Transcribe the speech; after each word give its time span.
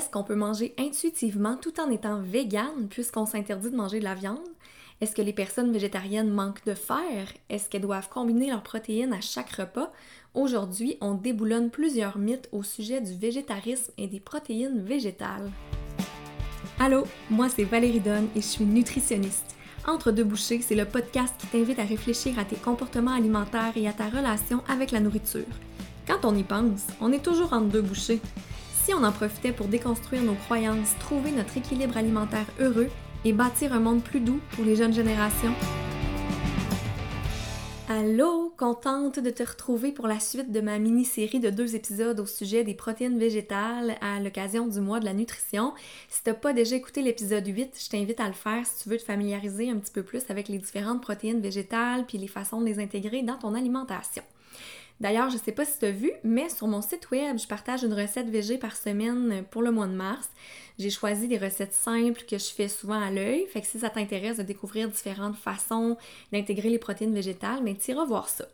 Est-ce 0.00 0.08
qu'on 0.08 0.24
peut 0.24 0.34
manger 0.34 0.74
intuitivement 0.78 1.58
tout 1.60 1.78
en 1.78 1.90
étant 1.90 2.22
vegan 2.22 2.88
puisqu'on 2.88 3.26
s'interdit 3.26 3.70
de 3.70 3.76
manger 3.76 3.98
de 3.98 4.04
la 4.04 4.14
viande? 4.14 4.38
Est-ce 5.02 5.14
que 5.14 5.20
les 5.20 5.34
personnes 5.34 5.72
végétariennes 5.72 6.30
manquent 6.30 6.64
de 6.64 6.72
fer? 6.72 7.30
Est-ce 7.50 7.68
qu'elles 7.68 7.82
doivent 7.82 8.08
combiner 8.08 8.48
leurs 8.48 8.62
protéines 8.62 9.12
à 9.12 9.20
chaque 9.20 9.50
repas? 9.50 9.92
Aujourd'hui, 10.32 10.96
on 11.02 11.12
déboulonne 11.12 11.68
plusieurs 11.68 12.16
mythes 12.16 12.48
au 12.50 12.62
sujet 12.62 13.02
du 13.02 13.12
végétarisme 13.12 13.92
et 13.98 14.06
des 14.06 14.20
protéines 14.20 14.82
végétales. 14.82 15.50
Allô, 16.78 17.04
moi 17.28 17.50
c'est 17.50 17.64
Valérie 17.64 18.00
Donne 18.00 18.28
et 18.34 18.40
je 18.40 18.46
suis 18.46 18.64
nutritionniste. 18.64 19.54
Entre 19.86 20.12
deux 20.12 20.24
bouchées, 20.24 20.62
c'est 20.62 20.76
le 20.76 20.86
podcast 20.86 21.34
qui 21.36 21.46
t'invite 21.48 21.78
à 21.78 21.84
réfléchir 21.84 22.38
à 22.38 22.46
tes 22.46 22.56
comportements 22.56 23.12
alimentaires 23.12 23.76
et 23.76 23.86
à 23.86 23.92
ta 23.92 24.08
relation 24.08 24.62
avec 24.66 24.92
la 24.92 25.00
nourriture. 25.00 25.44
Quand 26.06 26.24
on 26.24 26.34
y 26.34 26.42
pense, 26.42 26.86
on 27.02 27.12
est 27.12 27.22
toujours 27.22 27.52
entre 27.52 27.68
deux 27.68 27.82
bouchées 27.82 28.22
si 28.84 28.94
on 28.94 29.02
en 29.02 29.12
profitait 29.12 29.52
pour 29.52 29.66
déconstruire 29.66 30.22
nos 30.22 30.34
croyances, 30.34 30.96
trouver 31.00 31.32
notre 31.32 31.56
équilibre 31.56 31.96
alimentaire 31.96 32.46
heureux 32.58 32.88
et 33.24 33.32
bâtir 33.32 33.72
un 33.72 33.80
monde 33.80 34.02
plus 34.02 34.20
doux 34.20 34.40
pour 34.52 34.64
les 34.64 34.76
jeunes 34.76 34.94
générations? 34.94 35.54
Allô, 37.88 38.54
contente 38.56 39.18
de 39.18 39.30
te 39.30 39.42
retrouver 39.42 39.90
pour 39.90 40.06
la 40.06 40.20
suite 40.20 40.52
de 40.52 40.60
ma 40.60 40.78
mini-série 40.78 41.40
de 41.40 41.50
deux 41.50 41.74
épisodes 41.74 42.20
au 42.20 42.26
sujet 42.26 42.62
des 42.62 42.74
protéines 42.74 43.18
végétales 43.18 43.96
à 44.00 44.20
l'occasion 44.20 44.68
du 44.68 44.80
mois 44.80 45.00
de 45.00 45.04
la 45.04 45.12
nutrition. 45.12 45.74
Si 46.08 46.22
t'as 46.22 46.34
pas 46.34 46.52
déjà 46.52 46.76
écouté 46.76 47.02
l'épisode 47.02 47.46
8, 47.46 47.76
je 47.82 47.88
t'invite 47.88 48.20
à 48.20 48.28
le 48.28 48.32
faire 48.32 48.64
si 48.64 48.84
tu 48.84 48.88
veux 48.88 48.96
te 48.96 49.02
familiariser 49.02 49.70
un 49.70 49.76
petit 49.76 49.92
peu 49.92 50.04
plus 50.04 50.22
avec 50.28 50.48
les 50.48 50.58
différentes 50.58 51.02
protéines 51.02 51.40
végétales 51.40 52.06
puis 52.06 52.16
les 52.16 52.28
façons 52.28 52.60
de 52.60 52.66
les 52.66 52.78
intégrer 52.78 53.22
dans 53.22 53.38
ton 53.38 53.54
alimentation. 53.54 54.22
D'ailleurs, 55.00 55.30
je 55.30 55.38
sais 55.38 55.52
pas 55.52 55.64
si 55.64 55.78
tu 55.78 55.86
as 55.86 55.90
vu, 55.90 56.12
mais 56.24 56.50
sur 56.50 56.66
mon 56.66 56.82
site 56.82 57.10
web, 57.10 57.38
je 57.38 57.46
partage 57.46 57.82
une 57.82 57.94
recette 57.94 58.28
végé 58.28 58.58
par 58.58 58.76
semaine 58.76 59.44
pour 59.50 59.62
le 59.62 59.72
mois 59.72 59.86
de 59.86 59.94
mars. 59.94 60.28
J'ai 60.78 60.90
choisi 60.90 61.26
des 61.26 61.38
recettes 61.38 61.72
simples 61.72 62.22
que 62.28 62.36
je 62.36 62.50
fais 62.50 62.68
souvent 62.68 63.00
à 63.00 63.10
l'œil. 63.10 63.46
Fait 63.46 63.62
que 63.62 63.66
si 63.66 63.78
ça 63.78 63.88
t'intéresse 63.88 64.36
de 64.36 64.42
découvrir 64.42 64.88
différentes 64.88 65.36
façons 65.36 65.96
d'intégrer 66.32 66.68
les 66.68 66.78
protéines 66.78 67.14
végétales, 67.14 67.62
mais 67.62 67.76
tu 67.76 67.92
iras 67.92 68.04
voir 68.04 68.28
ça. 68.28 68.46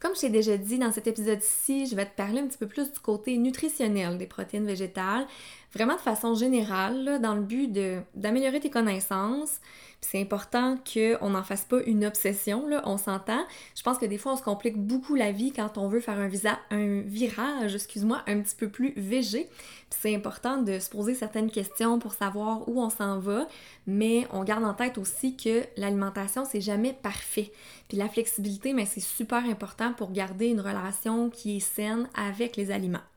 Comme 0.00 0.14
je 0.14 0.20
t'ai 0.22 0.30
déjà 0.30 0.56
dit 0.56 0.78
dans 0.78 0.92
cet 0.92 1.06
épisode-ci, 1.06 1.84
je 1.84 1.94
vais 1.94 2.06
te 2.06 2.16
parler 2.16 2.40
un 2.40 2.46
petit 2.46 2.56
peu 2.56 2.66
plus 2.66 2.90
du 2.90 2.98
côté 3.00 3.36
nutritionnel 3.36 4.16
des 4.16 4.26
protéines 4.26 4.64
végétales, 4.64 5.26
vraiment 5.74 5.94
de 5.94 6.00
façon 6.00 6.34
générale, 6.34 7.20
dans 7.22 7.34
le 7.34 7.42
but 7.42 7.70
d'améliorer 8.14 8.60
tes 8.60 8.70
connaissances, 8.70 9.60
c'est 10.00 10.20
important 10.20 10.76
qu'on 10.76 11.30
n'en 11.30 11.42
fasse 11.42 11.64
pas 11.64 11.82
une 11.82 12.06
obsession, 12.06 12.66
là, 12.66 12.82
on 12.86 12.96
s'entend. 12.96 13.44
Je 13.76 13.82
pense 13.82 13.98
que 13.98 14.06
des 14.06 14.16
fois, 14.16 14.32
on 14.32 14.36
se 14.36 14.42
complique 14.42 14.78
beaucoup 14.78 15.14
la 15.14 15.30
vie 15.30 15.52
quand 15.52 15.76
on 15.76 15.88
veut 15.88 16.00
faire 16.00 16.18
un, 16.18 16.26
visa, 16.26 16.58
un 16.70 17.00
virage, 17.00 17.74
excuse-moi, 17.74 18.22
un 18.26 18.40
petit 18.40 18.56
peu 18.56 18.68
plus 18.68 18.94
végé. 18.96 19.48
c'est 19.90 20.14
important 20.14 20.62
de 20.62 20.78
se 20.78 20.88
poser 20.88 21.14
certaines 21.14 21.50
questions 21.50 21.98
pour 21.98 22.14
savoir 22.14 22.66
où 22.68 22.80
on 22.80 22.88
s'en 22.88 23.18
va, 23.18 23.46
mais 23.86 24.26
on 24.32 24.42
garde 24.42 24.64
en 24.64 24.74
tête 24.74 24.96
aussi 24.96 25.36
que 25.36 25.64
l'alimentation, 25.76 26.44
c'est 26.44 26.62
jamais 26.62 26.94
parfait. 26.94 27.52
Puis 27.88 27.98
la 27.98 28.08
flexibilité, 28.08 28.72
mais 28.72 28.86
c'est 28.86 29.00
super 29.00 29.44
important 29.44 29.92
pour 29.92 30.12
garder 30.12 30.46
une 30.46 30.60
relation 30.60 31.28
qui 31.28 31.58
est 31.58 31.60
saine 31.60 32.08
avec 32.14 32.56
les 32.56 32.70
aliments. 32.70 33.09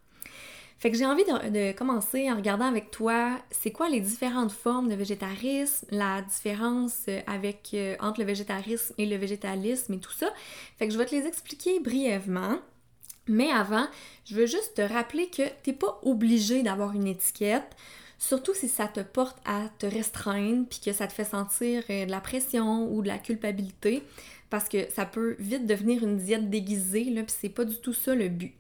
Fait 0.84 0.92
que 0.92 0.98
j'ai 0.98 1.06
envie 1.06 1.24
de, 1.24 1.72
commencer 1.72 2.30
en 2.30 2.36
regardant 2.36 2.66
avec 2.66 2.92
toi, 2.92 3.40
c'est 3.52 3.72
quoi 3.72 3.88
les 3.88 4.02
différentes 4.02 4.52
formes 4.52 4.90
de 4.90 4.96
végétarisme, 4.96 5.88
la 5.92 6.22
différence 6.24 7.06
euh, 7.08 7.22
avec 7.26 7.70
euh, 7.74 7.96
entre 8.02 8.20
le 8.20 8.26
végétarisme 8.26 8.94
et 8.98 9.06
le 9.06 9.16
végétalisme 9.16 9.94
et 9.94 10.00
tout 10.00 10.12
ça. 10.12 10.28
Fait 10.78 10.86
que 10.86 10.94
je 10.94 10.98
vais 10.98 11.06
te 11.06 11.16
les 11.16 11.26
expliquer 11.26 11.80
brièvement. 11.80 12.58
Mais 13.30 13.50
avant, 13.50 13.88
je 14.26 14.36
veux 14.36 14.46
juste 14.46 14.74
te 14.76 14.82
rappeler 14.82 15.30
que 15.30 15.44
t'es 15.64 15.72
pas 15.72 16.02
obligé 16.04 16.64
d'avoir 16.64 16.92
une 16.92 17.08
étiquette. 17.08 17.78
Surtout 18.20 18.54
si 18.54 18.68
ça 18.68 18.90
te 18.90 19.00
porte 19.00 19.38
à 19.46 19.70
te 19.80 19.86
restreindre 19.86 20.66
puis 20.70 20.82
que 20.84 20.92
ça 20.92 21.08
te 21.08 21.14
fait 21.14 21.24
sentir 21.24 21.86
euh, 21.90 22.06
de 22.06 22.12
la 22.12 22.20
pression 22.20 22.92
ou 22.92 23.02
de 23.02 23.08
la 23.08 23.20
culpabilité 23.20 24.04
parce 24.50 24.68
que 24.68 24.92
ça 24.92 25.06
peut 25.06 25.38
vite 25.40 25.66
devenir 25.66 26.04
une 26.04 26.18
diète 26.18 26.50
déguisée 26.50 27.06
là 27.06 27.24
puis 27.24 27.36
c'est 27.40 27.48
pas 27.48 27.64
du 27.64 27.78
tout 27.78 27.94
ça 27.94 28.14
le 28.14 28.28
but. 28.28 28.54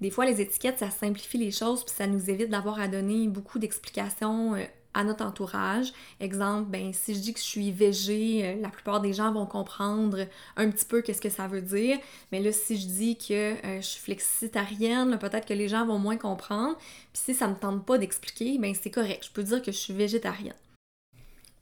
Des 0.00 0.10
fois, 0.10 0.26
les 0.26 0.40
étiquettes, 0.40 0.78
ça 0.78 0.90
simplifie 0.90 1.38
les 1.38 1.50
choses, 1.50 1.84
puis 1.84 1.94
ça 1.94 2.06
nous 2.06 2.28
évite 2.28 2.50
d'avoir 2.50 2.78
à 2.78 2.88
donner 2.88 3.28
beaucoup 3.28 3.58
d'explications 3.58 4.54
euh, 4.54 4.64
à 4.92 5.04
notre 5.04 5.24
entourage. 5.24 5.92
Exemple, 6.20 6.70
ben 6.70 6.92
si 6.92 7.14
je 7.14 7.20
dis 7.20 7.32
que 7.32 7.38
je 7.38 7.44
suis 7.44 7.70
végé, 7.70 8.44
euh, 8.44 8.60
la 8.60 8.68
plupart 8.68 9.00
des 9.00 9.12
gens 9.12 9.32
vont 9.32 9.46
comprendre 9.46 10.26
un 10.56 10.70
petit 10.70 10.84
peu 10.84 11.02
qu'est-ce 11.02 11.20
que 11.20 11.30
ça 11.30 11.46
veut 11.48 11.62
dire. 11.62 11.98
Mais 12.32 12.40
là, 12.40 12.52
si 12.52 12.78
je 12.78 12.86
dis 12.86 13.16
que 13.16 13.32
euh, 13.32 13.80
je 13.80 13.86
suis 13.86 14.00
flexitarienne, 14.00 15.18
peut-être 15.18 15.46
que 15.46 15.54
les 15.54 15.68
gens 15.68 15.86
vont 15.86 15.98
moins 15.98 16.16
comprendre. 16.16 16.76
Puis 17.12 17.22
si 17.24 17.34
ça 17.34 17.48
me 17.48 17.54
tente 17.54 17.84
pas 17.86 17.98
d'expliquer, 17.98 18.58
ben 18.58 18.74
c'est 18.74 18.90
correct. 18.90 19.24
Je 19.26 19.30
peux 19.30 19.42
dire 19.42 19.62
que 19.62 19.72
je 19.72 19.78
suis 19.78 19.94
végétarienne. 19.94 20.54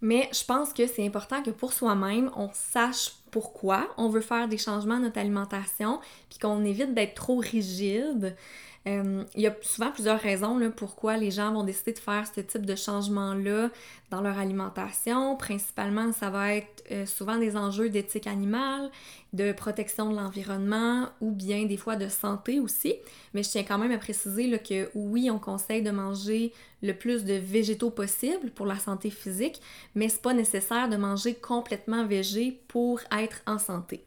Mais 0.05 0.29
je 0.35 0.45
pense 0.45 0.75
que 0.75 0.87
c'est 0.87 1.07
important 1.07 1.43
que 1.43 1.49
pour 1.49 1.73
soi-même, 1.73 2.31
on 2.37 2.51
sache 2.53 3.13
pourquoi 3.31 3.89
on 3.97 4.11
veut 4.11 4.21
faire 4.21 4.49
des 4.49 4.59
changements 4.59 4.97
à 4.97 4.99
notre 4.99 5.19
alimentation, 5.19 5.99
puis 6.29 6.39
qu'on 6.39 6.63
évite 6.63 6.93
d'être 6.93 7.15
trop 7.15 7.39
rigide. 7.39 8.37
Euh, 8.87 9.25
il 9.35 9.41
y 9.41 9.47
a 9.47 9.57
souvent 9.63 9.91
plusieurs 9.91 10.21
raisons 10.21 10.61
pourquoi 10.77 11.17
les 11.17 11.31
gens 11.31 11.53
vont 11.55 11.65
décider 11.65 11.93
de 11.95 11.99
faire 11.99 12.27
ce 12.27 12.43
type 12.43 12.67
de 12.67 12.75
changement-là 12.75 13.71
dans 14.11 14.21
leur 14.21 14.39
alimentation. 14.39 15.37
Principalement, 15.37 16.13
ça 16.13 16.29
va 16.29 16.55
être 16.55 16.85
euh, 16.91 17.07
souvent 17.07 17.39
des 17.39 17.57
enjeux 17.57 17.89
d'éthique 17.89 18.27
animale, 18.27 18.91
de 19.33 19.53
protection 19.53 20.11
de 20.11 20.17
l'environnement 20.17 21.09
ou 21.23 21.31
bien 21.31 21.65
des 21.65 21.79
fois 21.79 21.97
de 21.97 22.09
santé 22.09 22.61
aussi. 22.61 22.95
Mais 23.33 23.43
je 23.43 23.49
tiens 23.49 23.65
quand 23.65 23.79
même 23.79 23.93
à 23.93 23.99
préciser 23.99 24.59
que 24.59 24.91
oui, 24.95 25.31
on 25.31 25.39
conseille 25.39 25.83
de 25.83 25.91
manger 25.91 26.53
le 26.83 26.93
plus 26.93 27.25
de 27.25 27.35
végétaux 27.35 27.91
possible 27.91 28.51
pour 28.51 28.67
la 28.67 28.79
santé 28.79 29.09
physique, 29.09 29.63
mais 29.95 30.11
c'est 30.11 30.21
pas 30.21 30.35
nécessaire 30.35 30.91
de 30.91 30.97
manger 30.97 31.35
complètement 31.35 32.07
végé 32.07 32.61
pour 32.69 33.01
être 33.11 33.41
en 33.47 33.59
santé. 33.59 34.05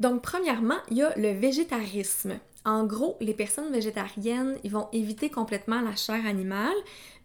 Donc, 0.00 0.22
premièrement, 0.22 0.78
il 0.90 0.96
y 0.96 1.02
a 1.02 1.14
le 1.16 1.32
végétarisme. 1.32 2.38
En 2.66 2.84
gros, 2.86 3.18
les 3.20 3.34
personnes 3.34 3.70
végétariennes, 3.70 4.56
ils 4.64 4.70
vont 4.70 4.88
éviter 4.92 5.28
complètement 5.28 5.82
la 5.82 5.94
chair 5.96 6.24
animale, 6.24 6.72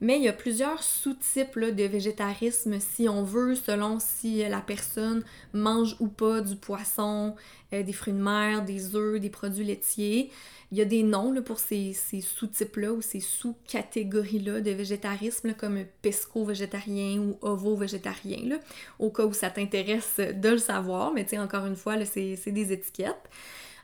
mais 0.02 0.18
il 0.18 0.24
y 0.24 0.28
a 0.28 0.34
plusieurs 0.34 0.84
sous-types 0.84 1.58
de 1.58 1.84
végétarisme 1.86 2.78
si 2.82 3.08
on 3.08 3.24
veut, 3.24 3.56
selon 3.56 4.00
si 4.00 4.40
la 4.50 4.60
personne 4.60 5.24
mange 5.54 5.96
ou 6.02 6.08
pas 6.08 6.42
du 6.42 6.58
poisson, 6.58 7.36
euh, 7.72 7.84
des 7.84 7.94
fruits 7.94 8.12
de 8.12 8.22
mer, 8.22 8.66
des 8.66 8.98
œufs, 8.98 9.22
des 9.22 9.30
produits 9.30 9.64
laitiers. 9.64 10.30
Il 10.74 10.78
y 10.78 10.82
a 10.82 10.86
des 10.86 11.04
noms 11.04 11.34
pour 11.42 11.60
ces, 11.60 11.94
sous-types-là 11.94 12.92
ou 12.92 13.02
ces 13.02 13.22
sous-catégories-là 13.22 14.60
de 14.60 14.72
végétarisme, 14.72 15.54
comme 15.54 15.86
pesco-végétarien 16.02 17.18
ou 17.18 17.38
ovo-végétarien, 17.42 18.60
au 19.00 19.10
cas 19.10 19.24
où 19.24 19.34
ça 19.34 19.50
t'intéresse 19.50 20.18
de 20.18 20.50
le 20.50 20.58
savoir, 20.58 21.14
mais 21.14 21.26
tu 21.26 21.38
encore 21.38 21.66
une 21.66 21.78
fois, 21.78 21.96
c'est 22.04 22.52
des 22.52 22.74
étiquettes. 22.74 23.30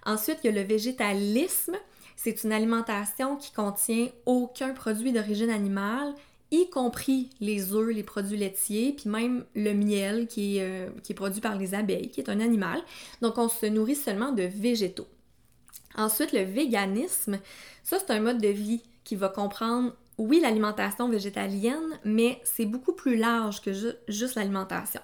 Ensuite, 0.05 0.39
il 0.43 0.47
y 0.47 0.49
a 0.49 0.61
le 0.61 0.67
végétalisme. 0.67 1.75
C'est 2.15 2.43
une 2.43 2.51
alimentation 2.51 3.35
qui 3.35 3.51
contient 3.51 4.07
aucun 4.25 4.73
produit 4.73 5.11
d'origine 5.11 5.49
animale, 5.49 6.13
y 6.51 6.69
compris 6.69 7.29
les 7.41 7.73
œufs, 7.73 7.93
les 7.93 8.03
produits 8.03 8.37
laitiers, 8.37 8.93
puis 8.93 9.09
même 9.09 9.43
le 9.55 9.73
miel 9.73 10.27
qui 10.27 10.57
est, 10.57 10.61
euh, 10.61 10.89
qui 11.03 11.11
est 11.11 11.15
produit 11.15 11.41
par 11.41 11.57
les 11.57 11.73
abeilles, 11.73 12.09
qui 12.09 12.21
est 12.21 12.29
un 12.29 12.39
animal. 12.39 12.81
Donc, 13.21 13.37
on 13.37 13.49
se 13.49 13.65
nourrit 13.65 13.95
seulement 13.95 14.31
de 14.31 14.43
végétaux. 14.43 15.07
Ensuite, 15.97 16.33
le 16.33 16.43
véganisme, 16.43 17.39
ça 17.83 17.97
c'est 17.99 18.11
un 18.11 18.19
mode 18.19 18.41
de 18.41 18.49
vie 18.49 18.81
qui 19.03 19.15
va 19.15 19.29
comprendre, 19.29 19.93
oui, 20.17 20.39
l'alimentation 20.41 21.09
végétalienne, 21.09 21.99
mais 22.03 22.39
c'est 22.43 22.65
beaucoup 22.65 22.93
plus 22.93 23.17
large 23.17 23.61
que 23.61 23.71
juste 24.07 24.35
l'alimentation. 24.35 25.01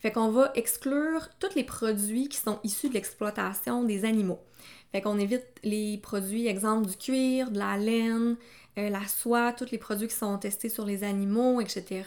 Fait 0.00 0.12
qu'on 0.12 0.30
va 0.30 0.52
exclure 0.54 1.28
tous 1.40 1.54
les 1.56 1.64
produits 1.64 2.28
qui 2.28 2.38
sont 2.38 2.60
issus 2.62 2.88
de 2.88 2.94
l'exploitation 2.94 3.84
des 3.84 4.04
animaux. 4.04 4.40
Fait 4.92 5.02
qu'on 5.02 5.18
évite 5.18 5.46
les 5.64 5.98
produits, 5.98 6.46
exemple 6.46 6.88
du 6.88 6.96
cuir, 6.96 7.50
de 7.50 7.58
la 7.58 7.76
laine, 7.76 8.36
euh, 8.78 8.90
la 8.90 9.06
soie, 9.06 9.52
tous 9.52 9.70
les 9.72 9.78
produits 9.78 10.06
qui 10.06 10.14
sont 10.14 10.38
testés 10.38 10.68
sur 10.68 10.84
les 10.84 11.02
animaux, 11.02 11.60
etc. 11.60 12.04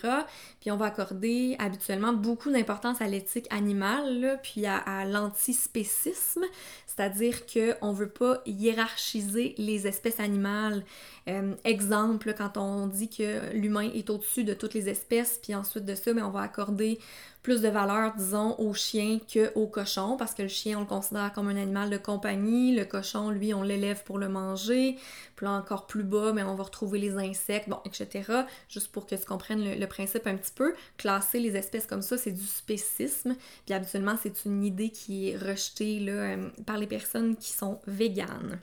Puis 0.61 0.71
on 0.71 0.77
va 0.77 0.85
accorder 0.85 1.55
habituellement 1.59 2.13
beaucoup 2.13 2.49
d'importance 2.49 3.01
à 3.01 3.07
l'éthique 3.07 3.45
animale, 3.49 4.39
puis 4.41 4.65
à, 4.65 5.05
l'antispécisme, 5.05 6.45
c'est-à-dire 6.87 7.45
qu'on 7.45 7.91
ne 7.91 7.95
veut 7.95 8.09
pas 8.09 8.41
hiérarchiser 8.45 9.53
les 9.57 9.85
espèces 9.85 10.19
animales. 10.19 10.83
Euh, 11.27 11.53
exemple, 11.65 12.33
quand 12.37 12.57
on 12.57 12.87
dit 12.87 13.09
que 13.09 13.53
l'humain 13.53 13.91
est 13.93 14.09
au-dessus 14.09 14.43
de 14.43 14.53
toutes 14.53 14.73
les 14.73 14.87
espèces, 14.87 15.39
puis 15.43 15.53
ensuite 15.53 15.85
de 15.85 15.93
ça, 15.93 16.13
mais 16.13 16.21
ben, 16.21 16.27
on 16.27 16.31
va 16.31 16.41
accorder 16.41 16.99
plus 17.41 17.61
de 17.61 17.69
valeur, 17.69 18.13
disons, 18.15 18.55
au 18.59 18.73
chien 18.73 19.19
qu'au 19.31 19.65
cochon, 19.65 20.15
parce 20.17 20.35
que 20.35 20.43
le 20.43 20.47
chien, 20.47 20.77
on 20.77 20.81
le 20.81 20.85
considère 20.85 21.33
comme 21.33 21.47
un 21.47 21.55
animal 21.55 21.89
de 21.89 21.97
compagnie, 21.97 22.75
le 22.75 22.85
cochon, 22.85 23.31
lui, 23.31 23.53
on 23.53 23.63
l'élève 23.63 24.03
pour 24.03 24.19
le 24.19 24.29
manger, 24.29 24.97
puis 25.35 25.45
là, 25.45 25.53
encore 25.53 25.87
plus 25.87 26.03
bas, 26.03 26.33
mais 26.33 26.43
on 26.43 26.55
va 26.55 26.63
retrouver 26.63 26.99
les 26.99 27.17
insectes, 27.17 27.67
bon, 27.67 27.79
etc. 27.85 28.43
Juste 28.69 28.91
pour 28.91 29.07
que 29.07 29.15
tu 29.15 29.25
comprennes 29.25 29.79
le, 29.79 29.87
principe 29.87 30.27
un 30.27 30.35
petit 30.35 30.53
peu. 30.53 30.73
Classer 30.97 31.39
les 31.39 31.55
espèces 31.57 31.87
comme 31.87 32.03
ça, 32.03 32.17
c'est 32.17 32.31
du 32.31 32.45
spécisme, 32.45 33.35
puis 33.65 33.73
habituellement, 33.73 34.15
c'est 34.21 34.45
une 34.45 34.63
idée 34.63 34.89
qui 34.89 35.29
est 35.29 35.37
rejetée 35.37 35.99
là, 35.99 36.11
euh, 36.11 36.49
par 36.65 36.77
les 36.77 36.87
personnes 36.87 37.35
qui 37.35 37.51
sont 37.51 37.79
véganes. 37.87 38.59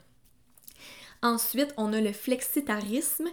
Ensuite, 1.21 1.73
on 1.75 1.91
a 1.91 1.99
le 1.99 2.13
flexitarisme. 2.13 3.27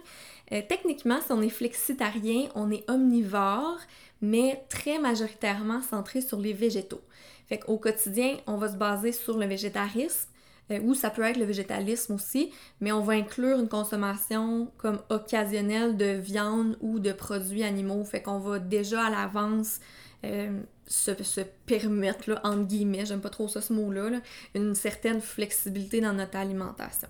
Euh, 0.51 0.61
techniquement, 0.67 1.19
si 1.21 1.31
on 1.31 1.41
est 1.41 1.49
flexitarien, 1.49 2.47
on 2.55 2.71
est 2.71 2.89
omnivore, 2.89 3.77
mais 4.21 4.63
très 4.69 4.99
majoritairement 4.99 5.81
centré 5.81 6.21
sur 6.21 6.39
les 6.39 6.53
végétaux. 6.53 7.01
Fait 7.47 7.59
qu'au 7.59 7.77
quotidien, 7.77 8.37
on 8.47 8.57
va 8.57 8.69
se 8.69 8.77
baser 8.77 9.11
sur 9.11 9.37
le 9.37 9.45
végétarisme, 9.45 10.29
euh, 10.71 10.79
ou 10.81 10.93
ça 10.93 11.09
peut 11.09 11.23
être 11.23 11.37
le 11.37 11.45
végétalisme 11.45 12.13
aussi, 12.13 12.51
mais 12.81 12.91
on 12.91 13.01
va 13.01 13.13
inclure 13.13 13.59
une 13.59 13.69
consommation 13.69 14.71
comme 14.77 14.99
occasionnelle 15.09 15.97
de 15.97 16.11
viande 16.11 16.77
ou 16.81 16.99
de 16.99 17.11
produits 17.11 17.63
animaux. 17.63 18.03
Fait 18.03 18.21
qu'on 18.21 18.39
va 18.39 18.59
déjà 18.59 19.05
à 19.05 19.09
l'avance 19.09 19.79
euh, 20.25 20.61
se, 20.87 21.41
permettre, 21.65 22.29
là, 22.29 22.41
entre 22.43 22.63
guillemets, 22.63 23.05
j'aime 23.05 23.21
pas 23.21 23.29
trop 23.29 23.47
ça 23.47 23.61
ce 23.61 23.73
mot-là, 23.73 24.21
une 24.55 24.75
certaine 24.75 25.21
flexibilité 25.21 26.01
dans 26.01 26.13
notre 26.13 26.37
alimentation. 26.37 27.09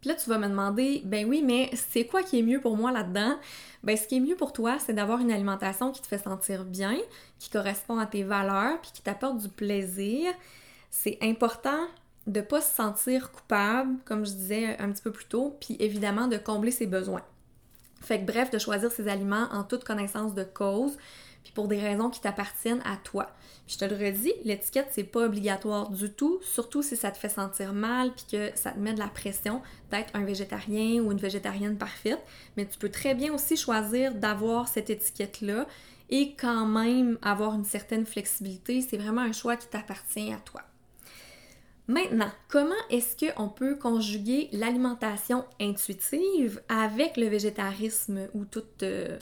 Puis 0.00 0.08
là, 0.08 0.14
tu 0.14 0.30
vas 0.30 0.38
me 0.38 0.48
demander, 0.48 1.02
ben 1.04 1.28
oui, 1.28 1.42
mais 1.44 1.70
c'est 1.74 2.06
quoi 2.06 2.22
qui 2.22 2.38
est 2.38 2.42
mieux 2.42 2.60
pour 2.60 2.76
moi 2.76 2.90
là-dedans? 2.90 3.38
Ben, 3.84 3.96
ce 3.96 4.06
qui 4.06 4.16
est 4.16 4.20
mieux 4.20 4.36
pour 4.36 4.52
toi, 4.52 4.78
c'est 4.78 4.94
d'avoir 4.94 5.20
une 5.20 5.30
alimentation 5.30 5.92
qui 5.92 6.00
te 6.00 6.06
fait 6.06 6.18
sentir 6.18 6.64
bien, 6.64 6.96
qui 7.38 7.50
correspond 7.50 7.98
à 7.98 8.06
tes 8.06 8.22
valeurs, 8.22 8.80
puis 8.80 8.90
qui 8.94 9.02
t'apporte 9.02 9.38
du 9.38 9.48
plaisir. 9.48 10.32
C'est 10.90 11.18
important 11.22 11.86
de 12.26 12.40
pas 12.40 12.60
se 12.60 12.74
sentir 12.74 13.30
coupable, 13.30 13.96
comme 14.04 14.24
je 14.24 14.32
disais 14.32 14.78
un 14.78 14.90
petit 14.90 15.02
peu 15.02 15.10
plus 15.10 15.26
tôt, 15.26 15.56
puis 15.60 15.76
évidemment 15.80 16.28
de 16.28 16.36
combler 16.36 16.70
ses 16.70 16.86
besoins. 16.86 17.22
Fait 18.00 18.20
que 18.20 18.24
bref, 18.24 18.50
de 18.50 18.58
choisir 18.58 18.90
ses 18.90 19.08
aliments 19.08 19.48
en 19.52 19.64
toute 19.64 19.84
connaissance 19.84 20.34
de 20.34 20.44
cause, 20.44 20.96
puis 21.42 21.52
pour 21.52 21.68
des 21.68 21.80
raisons 21.80 22.10
qui 22.10 22.20
t'appartiennent 22.20 22.82
à 22.84 22.96
toi. 22.96 23.30
je 23.66 23.78
te 23.78 23.84
le 23.84 23.96
redis, 23.96 24.32
l'étiquette, 24.44 24.88
c'est 24.90 25.04
pas 25.04 25.24
obligatoire 25.26 25.90
du 25.90 26.10
tout, 26.10 26.40
surtout 26.42 26.82
si 26.82 26.96
ça 26.96 27.10
te 27.10 27.18
fait 27.18 27.28
sentir 27.28 27.72
mal 27.72 28.12
puis 28.12 28.24
que 28.30 28.50
ça 28.56 28.72
te 28.72 28.78
met 28.78 28.94
de 28.94 28.98
la 28.98 29.08
pression 29.08 29.62
d'être 29.90 30.14
un 30.14 30.24
végétarien 30.24 31.00
ou 31.02 31.12
une 31.12 31.18
végétarienne 31.18 31.78
parfaite. 31.78 32.20
Mais 32.56 32.66
tu 32.66 32.78
peux 32.78 32.90
très 32.90 33.14
bien 33.14 33.32
aussi 33.32 33.56
choisir 33.56 34.14
d'avoir 34.14 34.68
cette 34.68 34.90
étiquette-là 34.90 35.66
et 36.10 36.34
quand 36.34 36.66
même 36.66 37.18
avoir 37.22 37.54
une 37.54 37.64
certaine 37.64 38.06
flexibilité. 38.06 38.82
C'est 38.82 38.96
vraiment 38.96 39.22
un 39.22 39.32
choix 39.32 39.56
qui 39.56 39.68
t'appartient 39.68 40.32
à 40.32 40.38
toi. 40.38 40.62
Maintenant, 41.90 42.30
comment 42.48 42.70
est-ce 42.88 43.16
qu'on 43.16 43.48
peut 43.48 43.74
conjuguer 43.74 44.48
l'alimentation 44.52 45.44
intuitive 45.60 46.62
avec 46.68 47.16
le 47.16 47.26
végétarisme 47.26 48.28
ou 48.32 48.44
toute, 48.44 48.84
euh, 48.84 49.18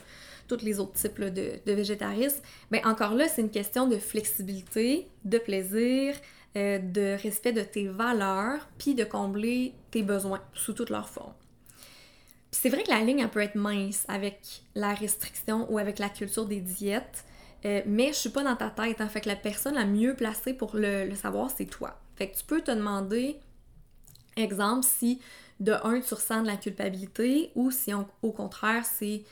tous 0.49 0.65
les 0.65 0.81
autres 0.81 0.95
types 0.95 1.21
de, 1.21 1.61
végétarisme, 1.67 2.41
bien 2.71 2.83
encore 2.85 3.15
là, 3.15 3.29
c'est 3.29 3.43
une 3.43 3.51
question 3.51 3.87
de 3.87 3.99
flexibilité, 3.99 5.09
de 5.25 5.39
plaisir, 5.39 6.17
euh, 6.57 6.79
de 6.79 7.17
respect 7.23 7.53
de 7.53 7.63
tes 7.63 7.89
valeurs, 7.89 8.69
puis 8.79 8.95
de 8.95 9.05
combler 9.05 9.75
tes 9.91 10.03
besoins 10.03 10.41
sous 10.55 10.73
toutes 10.73 10.91
leurs 10.91 11.09
formes. 11.09 11.35
Puis 12.51 12.61
c'est 12.63 12.71
vrai 12.71 12.83
que 12.83 12.91
la 12.91 13.01
ligne, 13.01 13.21
elle 13.21 13.29
peut 13.29 13.43
être 13.43 13.57
mince 13.57 14.05
avec 14.09 14.63
la 14.75 14.95
restriction 14.95 15.71
ou 15.71 15.79
avec 15.79 15.99
la 15.99 16.09
culture 16.09 16.47
des 16.47 16.61
diètes, 16.61 17.25
euh, 17.65 17.83
mais 17.87 18.09
je 18.09 18.19
suis 18.19 18.31
pas 18.31 18.43
dans 18.43 18.57
ta 18.57 18.71
tête. 18.71 19.01
En 19.01 19.09
fait 19.09 19.27
la 19.27 19.37
personne 19.37 19.75
la 19.75 19.85
mieux 19.85 20.15
placée 20.15 20.55
pour 20.55 20.75
le, 20.75 21.07
le 21.07 21.15
savoir, 21.15 21.51
c'est 21.51 21.67
toi. 21.67 22.01
Fait 22.17 22.31
que 22.31 22.37
tu 22.37 22.45
peux 22.45 22.63
te 22.63 22.71
demander, 22.71 23.37
exemple, 24.37 24.87
si 24.87 25.21
de 25.61 25.73
un, 25.85 26.01
tu 26.01 26.15
ressens 26.15 26.43
de 26.43 26.47
la 26.47 26.57
culpabilité 26.57 27.51
ou 27.55 27.71
si 27.71 27.93
au 28.23 28.33
contraire, 28.33 28.85
c'est 28.85 29.23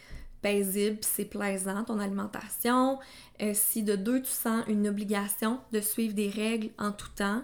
c'est 1.01 1.25
plaisant 1.25 1.85
ton 1.85 1.99
alimentation. 1.99 2.99
Euh, 3.43 3.53
si 3.55 3.83
de 3.83 3.97
deux, 3.97 4.23
tu 4.23 4.31
sens 4.31 4.65
une 4.69 4.89
obligation 4.89 5.61
de 5.73 5.81
suivre 5.81 6.15
des 6.15 6.29
règles 6.29 6.71
en 6.79 6.93
tout 6.93 7.11
temps, 7.17 7.43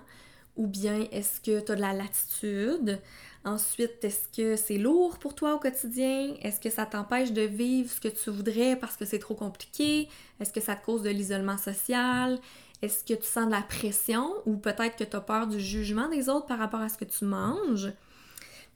ou 0.57 0.67
bien 0.67 1.07
est-ce 1.11 1.41
que 1.41 1.61
tu 1.65 1.73
as 1.73 1.75
de 1.75 1.81
la 1.81 1.93
latitude? 1.93 3.01
Ensuite, 3.45 4.05
est-ce 4.05 4.29
que 4.29 4.57
c'est 4.57 4.79
lourd 4.79 5.19
pour 5.19 5.35
toi 5.35 5.55
au 5.55 5.59
quotidien? 5.59 6.35
Est-ce 6.43 6.61
que 6.61 6.71
ça 6.71 6.87
t'empêche 6.87 7.33
de 7.33 7.43
vivre 7.43 7.91
ce 7.91 8.01
que 8.01 8.09
tu 8.09 8.31
voudrais 8.31 8.77
parce 8.77 8.97
que 8.97 9.05
c'est 9.05 9.19
trop 9.19 9.35
compliqué? 9.35 10.09
Est-ce 10.39 10.53
que 10.53 10.61
ça 10.61 10.77
te 10.77 10.85
cause 10.85 11.03
de 11.03 11.11
l'isolement 11.11 11.59
social? 11.59 12.39
Est-ce 12.83 13.05
que 13.05 13.15
tu 13.15 13.27
sens 13.27 13.47
de 13.47 13.51
la 13.51 13.63
pression 13.63 14.33
ou 14.47 14.57
peut-être 14.57 14.97
que 14.97 15.05
tu 15.05 15.17
as 15.17 15.21
peur 15.21 15.47
du 15.47 15.59
jugement 15.59 16.09
des 16.09 16.29
autres 16.29 16.47
par 16.47 16.59
rapport 16.59 16.81
à 16.81 16.89
ce 16.89 16.99
que 16.99 17.05
tu 17.05 17.25
manges? 17.25 17.93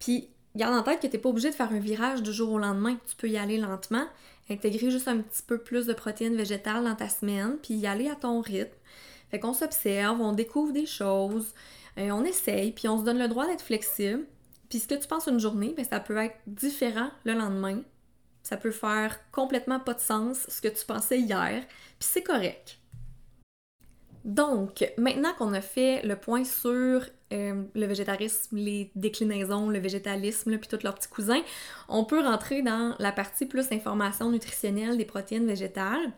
Puis 0.00 0.28
garde 0.56 0.74
en 0.74 0.82
tête 0.82 1.00
que 1.00 1.06
tu 1.06 1.12
n'es 1.14 1.22
pas 1.22 1.28
obligé 1.28 1.50
de 1.50 1.54
faire 1.54 1.72
un 1.72 1.78
virage 1.78 2.22
du 2.22 2.32
jour 2.32 2.52
au 2.52 2.58
lendemain. 2.58 2.96
Tu 3.08 3.16
peux 3.16 3.28
y 3.28 3.36
aller 3.36 3.58
lentement, 3.58 4.06
intégrer 4.50 4.90
juste 4.90 5.08
un 5.08 5.18
petit 5.18 5.42
peu 5.42 5.58
plus 5.58 5.86
de 5.86 5.92
protéines 5.92 6.36
végétales 6.36 6.84
dans 6.84 6.94
ta 6.94 7.08
semaine, 7.08 7.56
puis 7.62 7.74
y 7.74 7.86
aller 7.86 8.08
à 8.08 8.14
ton 8.14 8.40
rythme. 8.40 8.74
Fait 9.30 9.40
qu'on 9.40 9.54
s'observe, 9.54 10.20
on 10.20 10.32
découvre 10.32 10.72
des 10.72 10.86
choses, 10.86 11.54
euh, 11.98 12.10
on 12.10 12.24
essaye, 12.24 12.72
puis 12.72 12.88
on 12.88 12.98
se 12.98 13.04
donne 13.04 13.18
le 13.18 13.28
droit 13.28 13.46
d'être 13.46 13.62
flexible. 13.62 14.24
Puis 14.68 14.80
ce 14.80 14.88
que 14.88 14.94
tu 14.94 15.06
penses 15.06 15.26
une 15.26 15.40
journée, 15.40 15.74
ben, 15.76 15.84
ça 15.84 16.00
peut 16.00 16.16
être 16.16 16.36
différent 16.46 17.10
le 17.24 17.34
lendemain. 17.34 17.82
Ça 18.42 18.56
peut 18.56 18.70
faire 18.70 19.18
complètement 19.32 19.80
pas 19.80 19.94
de 19.94 20.00
sens 20.00 20.46
ce 20.48 20.60
que 20.60 20.68
tu 20.68 20.84
pensais 20.86 21.18
hier, 21.18 21.64
puis 21.98 22.08
c'est 22.12 22.22
correct. 22.22 22.78
Donc, 24.26 24.84
maintenant 24.98 25.32
qu'on 25.38 25.54
a 25.54 25.60
fait 25.60 26.02
le 26.02 26.16
point 26.16 26.42
sur 26.42 27.00
euh, 27.32 27.62
le 27.74 27.86
végétarisme, 27.86 28.56
les 28.56 28.90
déclinaisons, 28.96 29.68
le 29.70 29.78
végétalisme, 29.78 30.58
puis 30.58 30.68
tous 30.68 30.82
leurs 30.82 30.96
petits 30.96 31.08
cousins, 31.08 31.42
on 31.88 32.04
peut 32.04 32.20
rentrer 32.20 32.60
dans 32.60 32.96
la 32.98 33.12
partie 33.12 33.46
plus 33.46 33.70
information 33.70 34.32
nutritionnelle 34.32 34.98
des 34.98 35.04
protéines 35.04 35.46
végétales. 35.46 36.12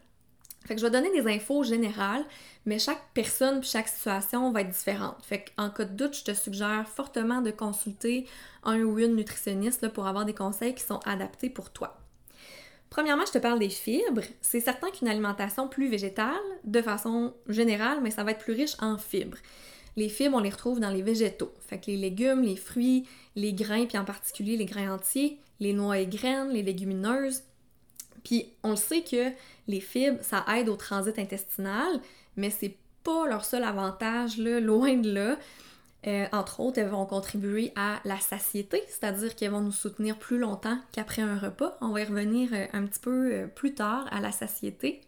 Fait 0.64 0.74
que 0.74 0.80
je 0.80 0.86
vais 0.86 0.90
donner 0.90 1.10
des 1.10 1.30
infos 1.30 1.64
générales, 1.64 2.24
mais 2.64 2.78
chaque 2.78 3.02
personne 3.12 3.60
puis 3.60 3.68
chaque 3.68 3.88
situation 3.88 4.52
va 4.52 4.62
être 4.62 4.70
différente. 4.70 5.22
Fait 5.22 5.44
qu'en 5.44 5.68
cas 5.68 5.84
de 5.84 5.94
doute, 5.94 6.16
je 6.16 6.24
te 6.24 6.32
suggère 6.32 6.88
fortement 6.88 7.42
de 7.42 7.50
consulter 7.50 8.26
un 8.64 8.80
ou 8.80 8.98
une 8.98 9.16
nutritionniste 9.16 9.88
pour 9.90 10.06
avoir 10.06 10.24
des 10.24 10.34
conseils 10.34 10.74
qui 10.74 10.82
sont 10.82 11.00
adaptés 11.04 11.50
pour 11.50 11.70
toi. 11.70 11.97
Premièrement, 12.90 13.26
je 13.26 13.32
te 13.32 13.38
parle 13.38 13.58
des 13.58 13.68
fibres. 13.68 14.22
C'est 14.40 14.60
certain 14.60 14.90
qu'une 14.90 15.08
alimentation 15.08 15.68
plus 15.68 15.88
végétale, 15.88 16.34
de 16.64 16.80
façon 16.80 17.34
générale, 17.48 17.98
mais 18.02 18.10
ça 18.10 18.24
va 18.24 18.30
être 18.30 18.40
plus 18.40 18.54
riche 18.54 18.76
en 18.80 18.96
fibres. 18.96 19.38
Les 19.96 20.08
fibres, 20.08 20.36
on 20.36 20.40
les 20.40 20.50
retrouve 20.50 20.80
dans 20.80 20.90
les 20.90 21.02
végétaux. 21.02 21.52
Fait 21.66 21.78
que 21.78 21.86
les 21.86 21.96
légumes, 21.96 22.42
les 22.42 22.56
fruits, 22.56 23.06
les 23.36 23.52
grains, 23.52 23.86
puis 23.86 23.98
en 23.98 24.04
particulier 24.04 24.56
les 24.56 24.64
grains 24.64 24.94
entiers, 24.94 25.38
les 25.60 25.72
noix 25.72 25.98
et 25.98 26.06
graines, 26.06 26.50
les 26.50 26.62
légumineuses. 26.62 27.42
Puis 28.24 28.52
on 28.62 28.70
le 28.70 28.76
sait 28.76 29.02
que 29.02 29.30
les 29.66 29.80
fibres, 29.80 30.22
ça 30.22 30.44
aide 30.56 30.68
au 30.68 30.76
transit 30.76 31.18
intestinal, 31.18 32.00
mais 32.36 32.50
c'est 32.50 32.76
pas 33.02 33.26
leur 33.26 33.44
seul 33.44 33.64
avantage, 33.64 34.38
loin 34.38 34.94
de 34.94 35.10
là. 35.10 35.38
Euh, 36.06 36.26
entre 36.32 36.60
autres, 36.60 36.78
elles 36.78 36.88
vont 36.88 37.06
contribuer 37.06 37.72
à 37.74 38.00
la 38.04 38.18
satiété, 38.20 38.82
c'est-à-dire 38.88 39.34
qu'elles 39.34 39.50
vont 39.50 39.60
nous 39.60 39.72
soutenir 39.72 40.16
plus 40.16 40.38
longtemps 40.38 40.78
qu'après 40.92 41.22
un 41.22 41.36
repas. 41.36 41.76
On 41.80 41.88
va 41.88 42.02
y 42.02 42.04
revenir 42.04 42.50
euh, 42.52 42.66
un 42.72 42.86
petit 42.86 43.00
peu 43.00 43.32
euh, 43.32 43.46
plus 43.48 43.74
tard 43.74 44.06
à 44.12 44.20
la 44.20 44.30
satiété. 44.30 45.00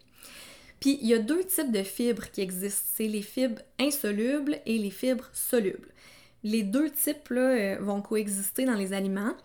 Puis 0.81 0.97
il 1.01 1.07
y 1.07 1.13
a 1.13 1.19
deux 1.19 1.43
types 1.45 1.71
de 1.71 1.83
fibres 1.83 2.29
qui 2.31 2.41
existent, 2.41 2.89
c'est 2.93 3.07
les 3.07 3.21
fibres 3.21 3.61
insolubles 3.79 4.59
et 4.65 4.77
les 4.79 4.89
fibres 4.89 5.29
solubles. 5.31 5.89
Les 6.43 6.63
deux 6.63 6.89
types 6.89 7.29
là, 7.29 7.77
vont 7.77 8.01
coexister 8.01 8.65
dans 8.65 8.73
les 8.73 8.91
aliments, 8.91 9.35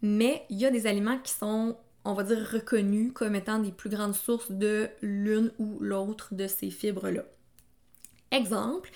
mais 0.00 0.44
il 0.48 0.56
y 0.56 0.64
a 0.64 0.70
des 0.70 0.86
aliments 0.86 1.18
qui 1.18 1.32
sont, 1.32 1.76
on 2.06 2.14
va 2.14 2.22
dire, 2.22 2.48
reconnus 2.50 3.12
comme 3.12 3.34
étant 3.34 3.58
des 3.58 3.72
plus 3.72 3.90
grandes 3.90 4.14
sources 4.14 4.50
de 4.50 4.88
l'une 5.02 5.52
ou 5.58 5.76
l'autre 5.80 6.34
de 6.34 6.46
ces 6.46 6.70
fibres-là. 6.70 7.24
Exemple, 8.30 8.90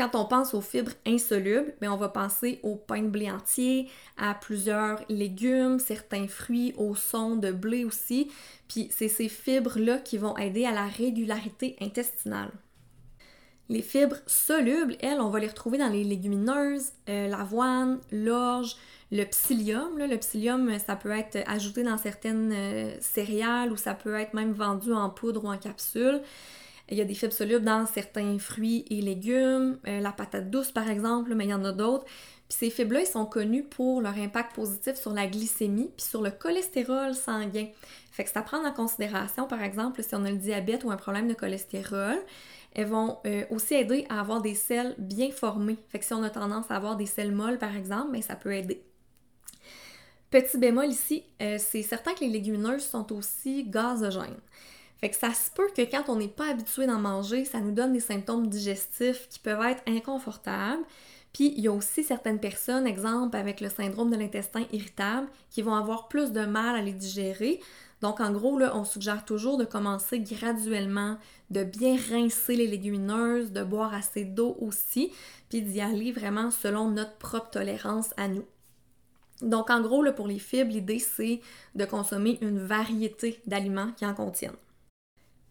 quand 0.00 0.18
on 0.18 0.24
pense 0.24 0.54
aux 0.54 0.62
fibres 0.62 0.92
insolubles, 1.06 1.74
bien, 1.78 1.92
on 1.92 1.98
va 1.98 2.08
penser 2.08 2.58
au 2.62 2.74
pain 2.74 3.02
de 3.02 3.08
blé 3.08 3.30
entier, 3.30 3.86
à 4.16 4.32
plusieurs 4.32 5.02
légumes, 5.10 5.78
certains 5.78 6.26
fruits, 6.26 6.72
au 6.78 6.94
son 6.94 7.36
de 7.36 7.52
blé 7.52 7.84
aussi. 7.84 8.30
Puis 8.66 8.88
c'est 8.90 9.08
ces 9.08 9.28
fibres-là 9.28 9.98
qui 9.98 10.16
vont 10.16 10.38
aider 10.38 10.64
à 10.64 10.72
la 10.72 10.86
régularité 10.86 11.76
intestinale. 11.82 12.50
Les 13.68 13.82
fibres 13.82 14.16
solubles, 14.26 14.96
elles, 15.00 15.20
on 15.20 15.28
va 15.28 15.38
les 15.38 15.48
retrouver 15.48 15.76
dans 15.76 15.90
les 15.90 16.02
légumineuses, 16.02 16.92
euh, 17.10 17.28
l'avoine, 17.28 17.98
l'orge, 18.10 18.76
le 19.12 19.24
psyllium. 19.24 19.98
Le 19.98 20.16
psyllium, 20.16 20.78
ça 20.78 20.96
peut 20.96 21.10
être 21.10 21.38
ajouté 21.46 21.82
dans 21.82 21.98
certaines 21.98 22.52
euh, 22.54 22.94
céréales 23.00 23.70
ou 23.70 23.76
ça 23.76 23.92
peut 23.92 24.14
être 24.14 24.32
même 24.32 24.52
vendu 24.52 24.94
en 24.94 25.10
poudre 25.10 25.44
ou 25.44 25.48
en 25.48 25.58
capsule. 25.58 26.22
Il 26.90 26.98
y 26.98 27.00
a 27.00 27.04
des 27.04 27.14
fibres 27.14 27.32
solubles 27.32 27.64
dans 27.64 27.86
certains 27.86 28.38
fruits 28.38 28.84
et 28.90 29.00
légumes, 29.00 29.78
euh, 29.86 30.00
la 30.00 30.12
patate 30.12 30.50
douce 30.50 30.72
par 30.72 30.90
exemple, 30.90 31.34
mais 31.34 31.44
il 31.44 31.50
y 31.50 31.54
en 31.54 31.64
a 31.64 31.72
d'autres. 31.72 32.04
Puis 32.04 32.58
ces 32.58 32.70
fibres-là, 32.70 33.02
ils 33.02 33.06
sont 33.06 33.26
connus 33.26 33.62
pour 33.62 34.00
leur 34.00 34.18
impact 34.18 34.54
positif 34.56 34.96
sur 34.96 35.12
la 35.12 35.28
glycémie 35.28 35.90
puis 35.96 36.04
sur 36.04 36.20
le 36.20 36.30
cholestérol 36.30 37.14
sanguin. 37.14 37.68
Fait 38.10 38.24
que 38.24 38.30
c'est 38.30 38.38
à 38.38 38.42
prendre 38.42 38.66
en 38.66 38.72
considération, 38.72 39.46
par 39.46 39.62
exemple, 39.62 40.02
si 40.02 40.14
on 40.14 40.24
a 40.24 40.30
le 40.30 40.36
diabète 40.36 40.82
ou 40.82 40.90
un 40.90 40.96
problème 40.96 41.28
de 41.28 41.34
cholestérol. 41.34 42.18
Elles 42.72 42.86
vont 42.86 43.18
euh, 43.26 43.44
aussi 43.50 43.74
aider 43.74 44.04
à 44.08 44.20
avoir 44.20 44.42
des 44.42 44.54
selles 44.54 44.94
bien 44.98 45.30
formées. 45.30 45.76
Fait 45.88 45.98
que 45.98 46.04
si 46.04 46.12
on 46.12 46.22
a 46.22 46.30
tendance 46.30 46.70
à 46.70 46.76
avoir 46.76 46.96
des 46.96 47.06
selles 47.06 47.32
molles, 47.32 47.58
par 47.58 47.76
exemple, 47.76 48.12
ben, 48.12 48.22
ça 48.22 48.36
peut 48.36 48.52
aider. 48.52 48.82
Petit 50.30 50.58
bémol 50.58 50.86
ici, 50.86 51.24
euh, 51.42 51.56
c'est 51.58 51.82
certain 51.82 52.14
que 52.14 52.20
les 52.20 52.28
légumineuses 52.28 52.84
sont 52.84 53.12
aussi 53.12 53.64
gazogènes. 53.64 54.38
Fait 55.00 55.08
que 55.08 55.16
ça 55.16 55.32
se 55.32 55.50
peut 55.50 55.68
que 55.74 55.82
quand 55.82 56.04
on 56.08 56.16
n'est 56.16 56.28
pas 56.28 56.50
habitué 56.50 56.86
d'en 56.86 56.98
manger, 56.98 57.46
ça 57.46 57.60
nous 57.60 57.72
donne 57.72 57.94
des 57.94 58.00
symptômes 58.00 58.48
digestifs 58.48 59.28
qui 59.28 59.38
peuvent 59.38 59.62
être 59.62 59.82
inconfortables. 59.86 60.82
Puis 61.32 61.54
il 61.56 61.60
y 61.60 61.68
a 61.68 61.72
aussi 61.72 62.04
certaines 62.04 62.40
personnes, 62.40 62.86
exemple 62.86 63.36
avec 63.36 63.60
le 63.60 63.70
syndrome 63.70 64.10
de 64.10 64.16
l'intestin 64.16 64.64
irritable, 64.72 65.28
qui 65.48 65.62
vont 65.62 65.74
avoir 65.74 66.08
plus 66.08 66.32
de 66.32 66.44
mal 66.44 66.76
à 66.76 66.82
les 66.82 66.92
digérer. 66.92 67.60
Donc 68.02 68.20
en 68.20 68.32
gros, 68.32 68.58
là, 68.58 68.76
on 68.76 68.84
suggère 68.84 69.24
toujours 69.24 69.56
de 69.56 69.64
commencer 69.64 70.20
graduellement, 70.20 71.16
de 71.50 71.64
bien 71.64 71.96
rincer 72.10 72.56
les 72.56 72.66
légumineuses, 72.66 73.52
de 73.52 73.62
boire 73.62 73.94
assez 73.94 74.24
d'eau 74.24 74.56
aussi, 74.60 75.12
puis 75.48 75.62
d'y 75.62 75.80
aller 75.80 76.12
vraiment 76.12 76.50
selon 76.50 76.90
notre 76.90 77.16
propre 77.16 77.50
tolérance 77.50 78.12
à 78.16 78.28
nous. 78.28 78.44
Donc 79.40 79.70
en 79.70 79.80
gros, 79.80 80.02
là, 80.02 80.12
pour 80.12 80.26
les 80.26 80.38
fibres, 80.38 80.72
l'idée 80.72 80.98
c'est 80.98 81.40
de 81.74 81.84
consommer 81.86 82.38
une 82.42 82.58
variété 82.58 83.40
d'aliments 83.46 83.92
qui 83.92 84.04
en 84.04 84.14
contiennent. 84.14 84.56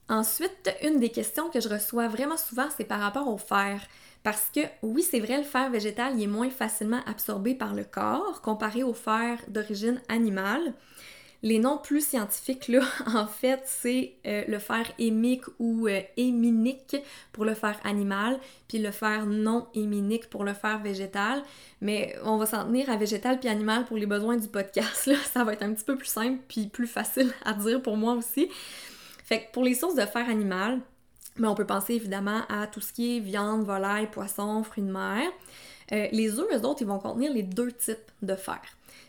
Ensuite, 0.09 0.75
une 0.83 0.99
des 0.99 1.09
questions 1.09 1.49
que 1.49 1.61
je 1.61 1.69
reçois 1.69 2.07
vraiment 2.07 2.37
souvent, 2.37 2.67
c'est 2.75 2.83
par 2.83 2.99
rapport 2.99 3.27
au 3.27 3.37
fer. 3.37 3.79
Parce 4.23 4.49
que 4.53 4.61
oui, 4.81 5.03
c'est 5.03 5.19
vrai, 5.19 5.37
le 5.37 5.43
fer 5.43 5.69
végétal 5.69 6.13
il 6.17 6.23
est 6.23 6.27
moins 6.27 6.49
facilement 6.49 6.99
absorbé 7.05 7.55
par 7.55 7.73
le 7.73 7.85
corps 7.85 8.41
comparé 8.41 8.83
au 8.83 8.93
fer 8.93 9.37
d'origine 9.47 10.01
animale. 10.09 10.73
Les 11.41 11.57
noms 11.57 11.77
plus 11.77 12.05
scientifiques, 12.05 12.67
là, 12.67 12.81
en 13.15 13.25
fait, 13.25 13.61
c'est 13.65 14.15
euh, 14.27 14.43
le 14.47 14.59
fer 14.59 14.91
hémique 14.99 15.45
ou 15.57 15.87
euh, 15.87 16.01
héminique 16.17 16.97
pour 17.31 17.45
le 17.45 17.53
fer 17.53 17.79
animal, 17.85 18.39
puis 18.67 18.79
le 18.79 18.91
fer 18.91 19.25
non 19.25 19.67
héminique 19.73 20.29
pour 20.29 20.43
le 20.43 20.53
fer 20.53 20.79
végétal. 20.79 21.41
Mais 21.79 22.17
on 22.25 22.35
va 22.37 22.45
s'en 22.45 22.65
tenir 22.65 22.89
à 22.89 22.97
végétal 22.97 23.39
puis 23.39 23.47
animal 23.47 23.85
pour 23.85 23.95
les 23.95 24.05
besoins 24.05 24.35
du 24.35 24.49
podcast. 24.49 25.09
Ça 25.33 25.45
va 25.45 25.53
être 25.53 25.63
un 25.63 25.73
petit 25.73 25.85
peu 25.85 25.95
plus 25.95 26.09
simple 26.09 26.39
puis 26.49 26.67
plus 26.67 26.87
facile 26.87 27.31
à 27.45 27.53
dire 27.53 27.81
pour 27.81 27.95
moi 27.95 28.15
aussi. 28.15 28.49
Fait 29.29 29.41
que 29.41 29.51
pour 29.51 29.63
les 29.63 29.75
sources 29.75 29.93
de 29.93 30.07
fer 30.07 30.27
animal, 30.27 30.81
mais 31.35 31.43
ben, 31.43 31.49
on 31.49 31.55
peut 31.55 31.67
penser 31.67 31.93
évidemment 31.93 32.41
à 32.49 32.65
tout 32.65 32.81
ce 32.81 32.91
qui 32.91 33.15
est 33.15 33.19
viande, 33.19 33.63
volaille, 33.63 34.09
poisson, 34.09 34.63
fruits 34.63 34.83
de 34.83 34.91
mer. 34.91 35.21
Euh, 35.91 36.07
les 36.11 36.39
œufs, 36.39 36.47
eux 36.51 36.65
autres, 36.65 36.81
ils 36.81 36.87
vont 36.87 36.97
contenir 36.97 37.31
les 37.31 37.43
deux 37.43 37.71
types 37.71 38.11
de 38.23 38.33
fer. 38.33 38.59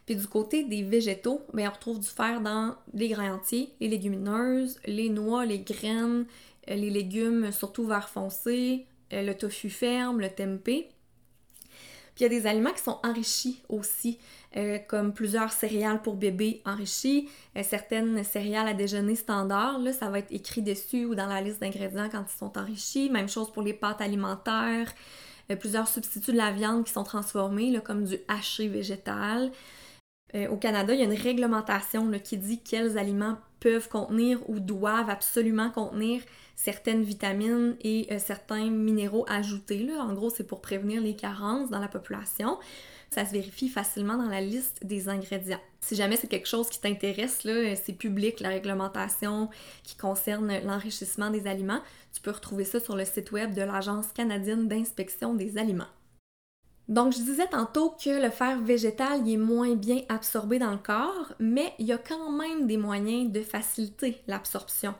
Puis 0.04 0.16
du 0.16 0.26
côté 0.26 0.64
des 0.64 0.82
végétaux, 0.82 1.40
bien, 1.54 1.70
on 1.70 1.72
retrouve 1.72 2.00
du 2.00 2.06
fer 2.06 2.42
dans 2.42 2.74
les 2.92 3.08
grains 3.08 3.36
entiers, 3.36 3.72
les 3.80 3.88
légumineuses, 3.88 4.78
les 4.84 5.08
noix, 5.08 5.46
les 5.46 5.60
graines, 5.60 6.26
euh, 6.68 6.74
les 6.74 6.90
légumes 6.90 7.50
surtout 7.50 7.86
vert 7.86 8.10
foncé, 8.10 8.84
euh, 9.14 9.22
le 9.22 9.34
tofu 9.34 9.70
ferme, 9.70 10.20
le 10.20 10.28
tempeh. 10.28 10.90
Il 12.20 12.24
y 12.24 12.26
a 12.26 12.28
des 12.28 12.46
aliments 12.46 12.72
qui 12.72 12.82
sont 12.82 12.98
enrichis 13.02 13.62
aussi, 13.70 14.18
euh, 14.56 14.78
comme 14.86 15.14
plusieurs 15.14 15.52
céréales 15.52 16.02
pour 16.02 16.16
bébés 16.16 16.60
enrichis, 16.66 17.28
certaines 17.62 18.22
céréales 18.24 18.68
à 18.68 18.74
déjeuner 18.74 19.14
standard, 19.14 19.78
là, 19.78 19.92
ça 19.92 20.10
va 20.10 20.18
être 20.18 20.30
écrit 20.30 20.60
dessus 20.60 21.06
ou 21.06 21.14
dans 21.14 21.26
la 21.26 21.40
liste 21.40 21.60
d'ingrédients 21.60 22.08
quand 22.12 22.24
ils 22.28 22.38
sont 22.38 22.58
enrichis. 22.58 23.08
Même 23.10 23.28
chose 23.28 23.50
pour 23.50 23.62
les 23.62 23.72
pâtes 23.72 24.02
alimentaires, 24.02 24.92
plusieurs 25.58 25.88
substituts 25.88 26.32
de 26.32 26.36
la 26.36 26.50
viande 26.52 26.84
qui 26.84 26.92
sont 26.92 27.04
transformés, 27.04 27.80
comme 27.82 28.04
du 28.04 28.18
haché 28.28 28.68
végétal. 28.68 29.50
Euh, 30.34 30.48
au 30.48 30.56
Canada, 30.56 30.94
il 30.94 31.00
y 31.00 31.02
a 31.02 31.06
une 31.06 31.12
réglementation 31.12 32.10
qui 32.22 32.36
dit 32.36 32.60
quels 32.60 32.98
aliments 32.98 33.36
peuvent 33.58 33.88
contenir 33.88 34.38
ou 34.48 34.58
doivent 34.58 35.10
absolument 35.10 35.70
contenir 35.70 36.22
certaines 36.56 37.02
vitamines 37.02 37.76
et 37.82 38.06
euh, 38.10 38.18
certains 38.18 38.70
minéraux 38.70 39.24
ajoutés. 39.28 39.88
En 39.98 40.12
gros, 40.12 40.30
c'est 40.30 40.46
pour 40.46 40.60
prévenir 40.60 41.00
les 41.00 41.16
carences 41.16 41.70
dans 41.70 41.80
la 41.80 41.88
population. 41.88 42.58
Ça 43.10 43.26
se 43.26 43.32
vérifie 43.32 43.68
facilement 43.68 44.16
dans 44.16 44.28
la 44.28 44.40
liste 44.40 44.84
des 44.84 45.08
ingrédients. 45.08 45.60
Si 45.80 45.96
jamais 45.96 46.16
c'est 46.16 46.28
quelque 46.28 46.48
chose 46.48 46.68
qui 46.68 46.80
t'intéresse, 46.80 47.40
euh, 47.46 47.74
c'est 47.82 47.92
public, 47.92 48.40
la 48.40 48.50
réglementation 48.50 49.50
qui 49.82 49.96
concerne 49.96 50.60
l'enrichissement 50.64 51.30
des 51.30 51.46
aliments, 51.46 51.80
tu 52.14 52.20
peux 52.20 52.30
retrouver 52.30 52.64
ça 52.64 52.78
sur 52.78 52.96
le 52.96 53.04
site 53.04 53.32
web 53.32 53.52
de 53.52 53.62
l'Agence 53.62 54.12
canadienne 54.12 54.68
d'inspection 54.68 55.34
des 55.34 55.58
aliments. 55.58 55.88
Donc, 56.90 57.12
je 57.12 57.18
disais 57.22 57.46
tantôt 57.46 57.90
que 57.90 58.20
le 58.20 58.30
fer 58.30 58.58
végétal 58.60 59.26
est 59.28 59.36
moins 59.36 59.76
bien 59.76 60.00
absorbé 60.08 60.58
dans 60.58 60.72
le 60.72 60.76
corps, 60.76 61.32
mais 61.38 61.72
il 61.78 61.86
y 61.86 61.92
a 61.92 61.98
quand 61.98 62.32
même 62.32 62.66
des 62.66 62.76
moyens 62.76 63.30
de 63.30 63.42
faciliter 63.42 64.20
l'absorption. 64.26 64.94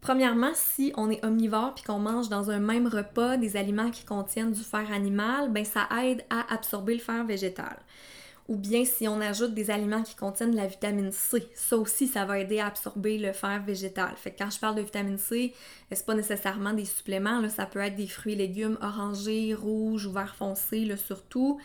Premièrement, 0.00 0.52
si 0.54 0.92
on 0.96 1.10
est 1.10 1.24
omnivore 1.24 1.74
puis 1.74 1.82
qu'on 1.82 1.98
mange 1.98 2.28
dans 2.28 2.52
un 2.52 2.60
même 2.60 2.86
repas 2.86 3.36
des 3.36 3.56
aliments 3.56 3.90
qui 3.90 4.04
contiennent 4.04 4.52
du 4.52 4.62
fer 4.62 4.86
animal, 4.92 5.50
ben 5.50 5.64
ça 5.64 5.88
aide 6.04 6.22
à 6.30 6.54
absorber 6.54 6.94
le 6.94 7.00
fer 7.00 7.24
végétal 7.24 7.78
ou 8.48 8.56
bien 8.56 8.84
si 8.84 9.08
on 9.08 9.20
ajoute 9.20 9.54
des 9.54 9.70
aliments 9.70 10.02
qui 10.02 10.14
contiennent 10.14 10.50
de 10.50 10.56
la 10.56 10.66
vitamine 10.66 11.12
C. 11.12 11.48
Ça 11.54 11.76
aussi, 11.76 12.06
ça 12.06 12.24
va 12.24 12.38
aider 12.38 12.60
à 12.60 12.66
absorber 12.66 13.16
le 13.18 13.32
fer 13.32 13.62
végétal. 13.62 14.12
Fait 14.16 14.32
que 14.32 14.38
quand 14.38 14.50
je 14.50 14.58
parle 14.58 14.74
de 14.74 14.82
vitamine 14.82 15.18
C, 15.18 15.54
c'est 15.90 16.04
pas 16.04 16.14
nécessairement 16.14 16.74
des 16.74 16.84
suppléments, 16.84 17.48
ça 17.48 17.66
peut 17.66 17.80
être 17.80 17.96
des 17.96 18.06
fruits 18.06 18.34
et 18.34 18.36
légumes 18.36 18.78
orangés, 18.82 19.54
rouges 19.54 20.06
ou 20.06 20.12
vert 20.12 20.34
foncé, 20.36 20.84
là, 20.84 20.96
surtout. 20.96 21.58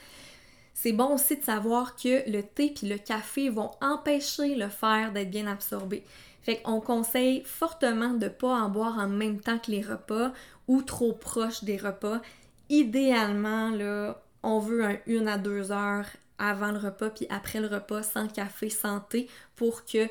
C'est 0.73 0.93
bon 0.93 1.15
aussi 1.15 1.35
de 1.35 1.43
savoir 1.43 1.97
que 1.97 2.29
le 2.31 2.41
thé 2.41 2.73
et 2.81 2.85
le 2.87 2.97
café 2.97 3.49
vont 3.49 3.71
empêcher 3.81 4.55
le 4.55 4.69
fer 4.69 5.11
d'être 5.11 5.29
bien 5.29 5.47
absorbé. 5.47 6.05
Fait 6.41 6.61
qu'on 6.61 6.79
conseille 6.79 7.43
fortement 7.43 8.13
de 8.13 8.29
pas 8.29 8.53
en 8.53 8.69
boire 8.69 8.97
en 8.97 9.09
même 9.09 9.41
temps 9.41 9.59
que 9.59 9.71
les 9.71 9.81
repas 9.81 10.31
ou 10.69 10.81
trop 10.81 11.11
proche 11.11 11.65
des 11.65 11.75
repas. 11.75 12.21
Idéalement, 12.69 13.71
là, 13.71 14.23
on 14.41 14.59
veut 14.59 14.85
un 14.85 14.97
1 15.05 15.27
à 15.27 15.37
2 15.37 15.73
heures 15.73 16.07
avant 16.39 16.71
le 16.71 16.79
repas 16.79 17.09
puis 17.09 17.27
après 17.29 17.59
le 17.59 17.67
repas 17.67 18.03
sans 18.03 18.27
café, 18.27 18.69
santé 18.69 19.29
pour 19.55 19.85
que 19.85 20.07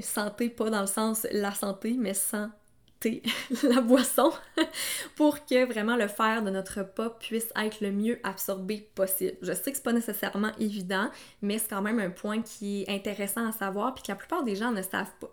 santé 0.00 0.48
pas 0.48 0.70
dans 0.70 0.80
le 0.80 0.86
sens 0.86 1.26
la 1.32 1.52
santé 1.52 1.96
mais 1.98 2.14
sans 2.14 2.50
thé, 3.00 3.22
la 3.62 3.80
boisson 3.80 4.32
pour 5.16 5.44
que 5.44 5.64
vraiment 5.64 5.96
le 5.96 6.08
fer 6.08 6.42
de 6.42 6.50
notre 6.50 6.80
repas 6.80 7.10
puisse 7.10 7.52
être 7.56 7.80
le 7.80 7.90
mieux 7.90 8.20
absorbé 8.22 8.88
possible. 8.94 9.36
Je 9.42 9.52
sais 9.52 9.70
que 9.70 9.76
c'est 9.76 9.82
pas 9.82 9.92
nécessairement 9.92 10.52
évident, 10.58 11.10
mais 11.42 11.58
c'est 11.58 11.68
quand 11.68 11.82
même 11.82 11.98
un 11.98 12.10
point 12.10 12.42
qui 12.42 12.82
est 12.82 12.88
intéressant 12.88 13.46
à 13.46 13.52
savoir 13.52 13.94
puis 13.94 14.04
que 14.04 14.12
la 14.12 14.16
plupart 14.16 14.44
des 14.44 14.56
gens 14.56 14.70
ne 14.70 14.82
savent 14.82 15.14
pas. 15.20 15.30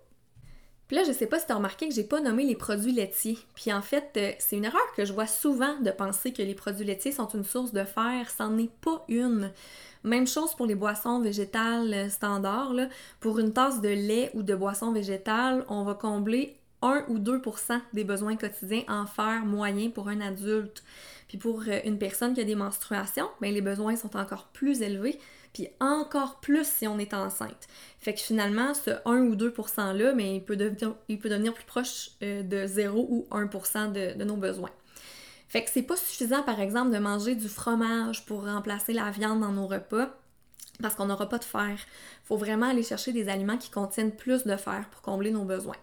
Puis 0.89 0.98
là, 0.98 1.03
je 1.03 1.12
sais 1.12 1.27
pas 1.27 1.38
si 1.38 1.46
tu 1.46 1.51
as 1.51 1.55
remarqué 1.55 1.88
que 1.88 1.93
j'ai 1.93 2.03
pas 2.03 2.19
nommé 2.19 2.43
les 2.46 2.55
produits 2.55 2.91
laitiers. 2.91 3.38
Puis 3.53 3.72
en 3.72 3.84
fait, 3.84 4.10
euh, 4.17 4.31
c'est 4.39 4.58
une 4.58 4.65
erreur 4.65 4.81
que 4.98 5.05
je 5.05 5.13
vois 5.13 5.27
souvent 5.27 5.79
de 5.79 5.91
penser 5.91 6.34
que 6.34 6.41
les 6.41 6.55
produits 6.55 6.84
laitiers 6.84 7.12
sont 7.12 7.27
une 7.27 7.43
source 7.43 7.74
de 7.74 7.84
fer. 7.84 8.27
C'en 8.36 8.58
est 8.58 8.72
pas 8.81 9.05
une. 9.08 9.51
Même 10.03 10.25
chose 10.25 10.55
pour 10.55 10.65
les 10.65 10.74
boissons 10.74 11.19
végétales 11.19 11.93
euh, 11.93 12.10
standards. 12.10 12.74
Pour 13.19 13.38
une 13.38 13.53
tasse 13.53 13.81
de 13.81 13.89
lait 13.89 14.31
ou 14.34 14.41
de 14.41 14.55
boisson 14.55 14.91
végétale, 14.91 15.63
on 15.69 15.84
va 15.84 15.93
combler 15.93 16.58
1 16.81 17.05
ou 17.10 17.19
2% 17.19 17.79
des 17.93 18.03
besoins 18.03 18.36
quotidiens 18.36 18.84
en 18.88 19.05
fer 19.05 19.46
moyen 19.46 19.91
pour 19.91 20.08
un 20.08 20.22
adulte. 20.22 20.84
Puis 21.27 21.38
pour 21.38 21.62
euh, 21.67 21.79
une 21.86 22.00
personne 22.00 22.34
qui 22.34 22.41
a 22.41 22.46
des 22.46 22.55
menstruations, 22.55 23.29
bien, 23.41 23.51
les 23.51 23.62
besoins 23.62 23.96
sont 23.96 24.17
encore 24.17 24.48
plus 24.53 24.81
élevés, 24.81 25.19
puis 25.53 25.70
encore 25.79 26.39
plus 26.39 26.68
si 26.68 26.88
on 26.88 27.00
est 27.00 27.13
enceinte. 27.13 27.68
Fait 28.00 28.13
que 28.13 28.20
finalement, 28.20 28.74
ce 28.74 28.91
1 29.06 29.22
ou 29.24 29.36
2 29.36 29.50
%-là, 29.50 30.13
mais 30.13 30.36
il, 30.36 30.44
peut 30.44 30.56
devenir, 30.56 30.96
il 31.08 31.20
peut 31.20 31.29
devenir 31.29 31.53
plus 31.53 31.65
proche 31.65 32.12
euh, 32.24 32.44
de 32.44 32.65
0 32.65 33.08
ou 33.10 33.27
1 33.32 33.46
de, 33.88 34.18
de 34.18 34.24
nos 34.24 34.38
besoins. 34.38 34.72
Fait 35.48 35.63
que 35.63 35.70
c'est 35.72 35.84
pas 35.84 35.96
suffisant, 35.96 36.44
par 36.44 36.60
exemple, 36.60 36.91
de 36.91 37.00
manger 37.00 37.36
du 37.36 37.50
fromage 37.50 38.25
pour 38.25 38.46
remplacer 38.46 38.94
la 38.94 39.10
viande 39.10 39.41
dans 39.41 39.51
nos 39.51 39.65
repas 39.65 40.15
parce 40.82 40.96
qu'on 40.96 41.06
n'aura 41.06 41.27
pas 41.27 41.39
de 41.39 41.44
fer. 41.44 41.77
Faut 42.24 42.38
vraiment 42.38 42.70
aller 42.70 42.84
chercher 42.84 43.12
des 43.12 43.29
aliments 43.29 43.58
qui 43.58 43.70
contiennent 43.70 44.15
plus 44.15 44.46
de 44.46 44.56
fer 44.56 44.86
pour 44.91 45.01
combler 45.01 45.32
nos 45.32 45.44
besoins. 45.44 45.75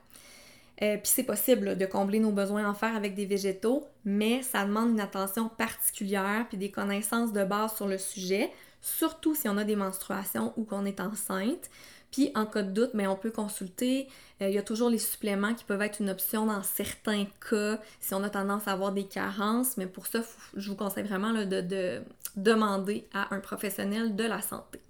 Euh, 0.83 0.97
puis 0.99 1.11
c'est 1.13 1.23
possible 1.23 1.77
de 1.77 1.87
combler 1.87 2.21
nos 2.21 2.33
besoins 2.33 2.69
en 2.69 2.75
fer 2.75 2.95
avec 2.95 3.15
des 3.15 3.25
végétaux, 3.25 3.87
mais 4.05 4.43
ça 4.43 4.65
demande 4.65 4.91
une 4.91 5.01
attention 5.01 5.49
particulière 5.49 6.47
puis 6.49 6.59
des 6.59 6.71
connaissances 6.71 7.33
de 7.33 7.45
base 7.45 7.75
sur 7.75 7.87
le 7.87 7.97
sujet, 7.97 8.53
surtout 8.87 9.35
si 9.35 9.49
on 9.49 9.57
a 9.57 9.65
des 9.65 9.77
menstruations 9.77 10.53
ou 10.57 10.65
qu'on 10.65 10.85
est 10.85 11.01
enceinte. 11.01 11.71
Puis 12.13 12.31
en 12.35 12.47
cas 12.47 12.63
de 12.63 12.71
doute, 12.71 12.91
mais 12.95 13.07
on 13.07 13.17
peut 13.17 13.31
consulter. 13.31 14.09
Euh, 14.41 14.49
il 14.49 14.55
y 14.55 14.59
a 14.59 14.63
toujours 14.63 14.89
les 14.89 14.99
suppléments 14.99 15.55
qui 15.55 15.65
peuvent 15.65 15.83
être 15.83 16.01
une 16.01 16.09
option 16.09 16.47
dans 16.47 16.63
certains 16.63 17.27
cas 17.51 17.79
si 18.01 18.15
on 18.15 18.23
a 18.23 18.31
tendance 18.31 18.69
à 18.69 18.73
avoir 18.73 18.93
des 18.93 19.05
carences. 19.05 19.77
Mais 19.77 19.87
pour 19.87 20.07
ça, 20.07 20.21
je 20.55 20.71
vous 20.71 20.77
conseille 20.77 21.05
vraiment 21.05 21.33
de 21.33 22.01
demander 22.37 23.09
à 23.13 23.35
un 23.35 23.41
professionnel 23.41 24.15
de 24.15 24.25
la 24.25 24.41
santé. 24.41 24.81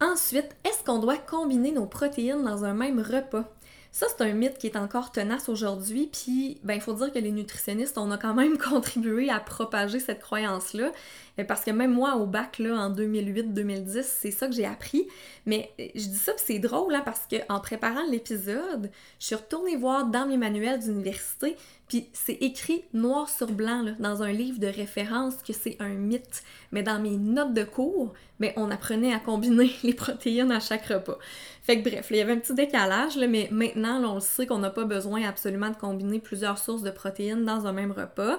Ensuite, 0.00 0.54
est-ce 0.64 0.84
qu'on 0.84 0.98
doit 0.98 1.16
combiner 1.16 1.72
nos 1.72 1.86
protéines 1.86 2.44
dans 2.44 2.64
un 2.64 2.74
même 2.74 3.00
repas? 3.00 3.50
Ça, 3.96 4.04
c'est 4.10 4.22
un 4.24 4.34
mythe 4.34 4.58
qui 4.58 4.66
est 4.66 4.76
encore 4.76 5.10
tenace 5.10 5.48
aujourd'hui, 5.48 6.10
puis 6.12 6.58
ben, 6.62 6.74
il 6.74 6.82
faut 6.82 6.92
dire 6.92 7.10
que 7.10 7.18
les 7.18 7.30
nutritionnistes, 7.30 7.96
on 7.96 8.10
a 8.10 8.18
quand 8.18 8.34
même 8.34 8.58
contribué 8.70 9.30
à 9.30 9.40
propager 9.40 10.00
cette 10.00 10.20
croyance-là, 10.20 10.92
euh, 11.38 11.44
parce 11.44 11.64
que 11.64 11.70
même 11.70 11.94
moi, 11.94 12.16
au 12.16 12.26
bac, 12.26 12.58
là, 12.58 12.74
en 12.78 12.92
2008-2010, 12.92 14.02
c'est 14.02 14.30
ça 14.32 14.48
que 14.48 14.52
j'ai 14.52 14.66
appris, 14.66 15.08
mais 15.46 15.70
euh, 15.80 15.86
je 15.94 16.08
dis 16.08 16.18
ça, 16.18 16.32
c'est 16.36 16.58
drôle, 16.58 16.94
hein, 16.94 17.00
parce 17.06 17.22
qu'en 17.26 17.58
préparant 17.58 18.04
l'épisode, 18.10 18.90
je 19.18 19.24
suis 19.28 19.34
retournée 19.34 19.76
voir 19.76 20.04
dans 20.04 20.26
mes 20.26 20.36
manuels 20.36 20.80
d'université, 20.80 21.56
puis 21.88 22.08
c'est 22.12 22.36
écrit 22.42 22.84
noir 22.92 23.30
sur 23.30 23.50
blanc 23.50 23.94
dans 23.98 24.22
un 24.22 24.32
livre 24.32 24.58
de 24.58 24.66
référence 24.66 25.36
que 25.36 25.52
c'est 25.52 25.76
un 25.78 25.94
mythe. 25.94 26.42
Mais 26.72 26.82
dans 26.82 27.00
mes 27.00 27.16
notes 27.16 27.54
de 27.54 27.62
cours, 27.62 28.12
ben, 28.40 28.52
on 28.56 28.70
apprenait 28.70 29.14
à 29.14 29.20
combiner 29.20 29.70
les 29.84 29.94
protéines 29.94 30.50
à 30.50 30.60
chaque 30.60 30.86
repas. 30.86 31.18
Fait 31.62 31.80
que 31.80 31.88
bref, 31.88 32.08
il 32.10 32.16
y 32.16 32.20
avait 32.20 32.32
un 32.32 32.38
petit 32.38 32.54
décalage, 32.54 33.16
là, 33.16 33.26
mais 33.28 33.48
maintenant, 33.50 33.85
on 33.86 34.14
le 34.14 34.20
sait 34.20 34.46
qu'on 34.46 34.58
n'a 34.58 34.70
pas 34.70 34.84
besoin 34.84 35.22
absolument 35.28 35.70
de 35.70 35.76
combiner 35.76 36.18
plusieurs 36.18 36.58
sources 36.58 36.82
de 36.82 36.90
protéines 36.90 37.44
dans 37.44 37.66
un 37.66 37.72
même 37.72 37.92
repas. 37.92 38.38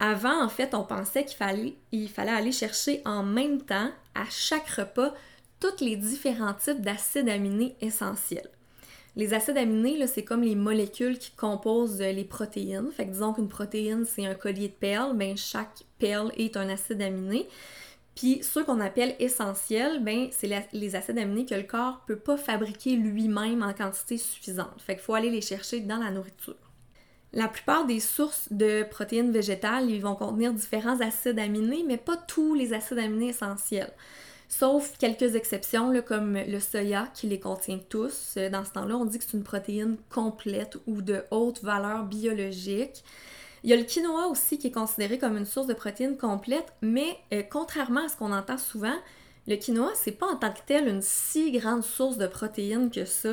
Avant, 0.00 0.44
en 0.44 0.48
fait, 0.48 0.74
on 0.74 0.84
pensait 0.84 1.24
qu'il 1.24 1.36
fallait, 1.36 1.76
aller 2.16 2.52
chercher 2.52 3.02
en 3.04 3.22
même 3.22 3.60
temps, 3.60 3.90
à 4.14 4.24
chaque 4.30 4.68
repas, 4.68 5.12
tous 5.60 5.84
les 5.84 5.96
différents 5.96 6.54
types 6.54 6.80
d'acides 6.80 7.28
aminés 7.28 7.74
essentiels. 7.80 8.48
Les 9.16 9.34
acides 9.34 9.58
aminés, 9.58 10.06
c'est 10.06 10.22
comme 10.22 10.42
les 10.42 10.54
molécules 10.54 11.18
qui 11.18 11.32
composent 11.32 11.98
les 11.98 12.22
protéines. 12.22 12.92
Fait 12.92 13.06
que 13.06 13.10
disons 13.10 13.32
qu'une 13.32 13.48
protéine, 13.48 14.04
c'est 14.04 14.24
un 14.24 14.34
collier 14.34 14.68
de 14.68 14.74
perles, 14.74 15.16
ben 15.16 15.36
chaque 15.36 15.82
perle 15.98 16.30
est 16.36 16.56
un 16.56 16.68
acide 16.68 17.02
aminé. 17.02 17.48
Puis 18.18 18.40
ceux 18.42 18.64
qu'on 18.64 18.80
appelle 18.80 19.14
essentiels, 19.20 20.02
ben 20.02 20.26
c'est 20.32 20.50
les 20.72 20.96
acides 20.96 21.18
aminés 21.18 21.46
que 21.46 21.54
le 21.54 21.62
corps 21.62 22.02
peut 22.04 22.18
pas 22.18 22.36
fabriquer 22.36 22.96
lui-même 22.96 23.62
en 23.62 23.72
quantité 23.72 24.18
suffisante. 24.18 24.82
Fait 24.84 24.94
qu'il 24.94 25.04
faut 25.04 25.14
aller 25.14 25.30
les 25.30 25.40
chercher 25.40 25.78
dans 25.78 25.98
la 25.98 26.10
nourriture. 26.10 26.56
La 27.32 27.46
plupart 27.46 27.86
des 27.86 28.00
sources 28.00 28.48
de 28.50 28.82
protéines 28.82 29.30
végétales, 29.30 29.88
ils 29.88 30.02
vont 30.02 30.16
contenir 30.16 30.52
différents 30.52 31.00
acides 31.00 31.38
aminés, 31.38 31.84
mais 31.86 31.96
pas 31.96 32.16
tous 32.16 32.54
les 32.54 32.72
acides 32.72 32.98
aminés 32.98 33.28
essentiels 33.28 33.92
sauf 34.48 34.96
quelques 34.98 35.34
exceptions, 35.34 35.92
comme 36.02 36.36
le 36.36 36.58
soya 36.58 37.08
qui 37.14 37.26
les 37.26 37.38
contient 37.38 37.78
tous. 37.88 38.34
Euh, 38.38 38.48
dans 38.48 38.64
ce 38.64 38.72
temps-là, 38.72 38.96
on 38.96 39.04
dit 39.04 39.18
que 39.18 39.24
c'est 39.24 39.36
une 39.36 39.44
protéine 39.44 39.98
complète 40.08 40.78
ou 40.86 41.02
de 41.02 41.22
haute 41.30 41.62
valeur 41.62 42.04
biologique. 42.04 43.04
Il 43.64 43.70
y 43.70 43.72
a 43.72 43.76
le 43.76 43.84
quinoa 43.84 44.28
aussi 44.28 44.58
qui 44.58 44.68
est 44.68 44.72
considéré 44.72 45.18
comme 45.18 45.36
une 45.36 45.46
source 45.46 45.66
de 45.66 45.74
protéines 45.74 46.16
complète, 46.16 46.72
mais 46.80 47.18
euh, 47.32 47.42
contrairement 47.48 48.04
à 48.04 48.08
ce 48.08 48.16
qu'on 48.16 48.32
entend 48.32 48.58
souvent, 48.58 48.96
le 49.46 49.56
quinoa, 49.56 49.90
c'est 49.94 50.12
pas 50.12 50.26
en 50.26 50.36
tant 50.36 50.52
que 50.52 50.60
tel 50.66 50.88
une 50.88 51.02
si 51.02 51.50
grande 51.52 51.82
source 51.82 52.18
de 52.18 52.26
protéines 52.26 52.90
que 52.90 53.04
ça. 53.04 53.30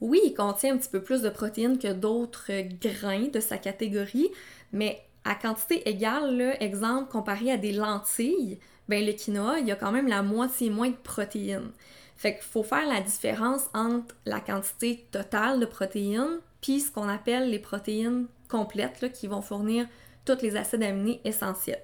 Oui, 0.00 0.20
il 0.24 0.34
contient 0.34 0.74
un 0.74 0.76
petit 0.76 0.90
peu 0.90 1.00
plus 1.00 1.22
de 1.22 1.30
protéines 1.30 1.78
que 1.78 1.92
d'autres 1.92 2.50
grains 2.80 3.28
de 3.28 3.40
sa 3.40 3.56
catégorie, 3.56 4.30
mais 4.72 5.02
à 5.24 5.34
quantité 5.34 5.88
égale, 5.88 6.56
exemple, 6.60 7.10
comparé 7.10 7.50
à 7.50 7.56
des 7.56 7.72
lentilles, 7.72 8.58
ben 8.88 9.04
le 9.04 9.12
quinoa, 9.12 9.58
il 9.58 9.66
y 9.66 9.72
a 9.72 9.76
quand 9.76 9.90
même 9.90 10.06
la 10.06 10.22
moitié 10.22 10.70
moins 10.70 10.90
de 10.90 10.96
protéines. 10.96 11.72
Fait 12.16 12.34
qu'il 12.34 12.44
faut 12.44 12.62
faire 12.62 12.86
la 12.86 13.00
différence 13.00 13.68
entre 13.74 14.14
la 14.24 14.40
quantité 14.40 15.06
totale 15.10 15.58
de 15.58 15.66
protéines 15.66 16.38
ce 16.66 16.90
qu'on 16.90 17.08
appelle 17.08 17.50
les 17.50 17.58
protéines 17.58 18.26
complètes 18.48 19.12
qui 19.12 19.26
vont 19.26 19.42
fournir 19.42 19.86
tous 20.24 20.42
les 20.42 20.56
acides 20.56 20.82
aminés 20.82 21.20
essentiels. 21.24 21.82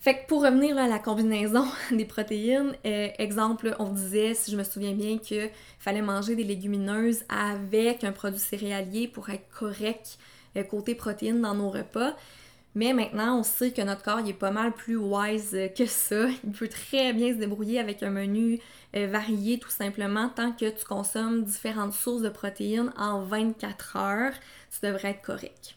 Fait 0.00 0.14
que 0.14 0.26
pour 0.26 0.42
revenir 0.42 0.76
à 0.78 0.88
la 0.88 0.98
combinaison 0.98 1.64
des 1.92 2.04
protéines, 2.04 2.74
euh, 2.84 3.08
exemple, 3.18 3.76
on 3.78 3.90
disait, 3.90 4.34
si 4.34 4.50
je 4.50 4.56
me 4.56 4.64
souviens 4.64 4.94
bien, 4.94 5.18
qu'il 5.18 5.48
fallait 5.78 6.02
manger 6.02 6.34
des 6.34 6.42
légumineuses 6.42 7.24
avec 7.28 8.02
un 8.02 8.10
produit 8.10 8.40
céréalier 8.40 9.06
pour 9.06 9.30
être 9.30 9.48
correct 9.56 10.18
euh, 10.56 10.64
côté 10.64 10.96
protéines 10.96 11.40
dans 11.40 11.54
nos 11.54 11.70
repas. 11.70 12.16
Mais 12.74 12.92
maintenant, 12.94 13.38
on 13.38 13.42
sait 13.42 13.70
que 13.70 13.82
notre 13.82 14.02
corps 14.02 14.26
est 14.26 14.32
pas 14.32 14.50
mal 14.50 14.72
plus 14.72 14.96
wise 14.96 15.56
que 15.76 15.86
ça. 15.86 16.26
Il 16.42 16.50
peut 16.50 16.68
très 16.68 17.12
bien 17.12 17.32
se 17.32 17.38
débrouiller 17.38 17.78
avec 17.78 18.02
un 18.02 18.10
menu 18.10 18.60
euh, 18.96 19.06
varié 19.06 19.58
tout 19.58 19.70
simplement 19.70 20.28
tant 20.28 20.52
que 20.52 20.68
tu 20.68 20.84
consommes 20.84 21.44
différentes 21.44 21.92
sources 21.92 22.22
de 22.22 22.28
protéines 22.28 22.92
en 22.96 23.22
24 23.22 23.96
heures. 23.96 24.34
Tu 24.70 24.86
devrais 24.86 25.10
être 25.10 25.22
correct. 25.22 25.76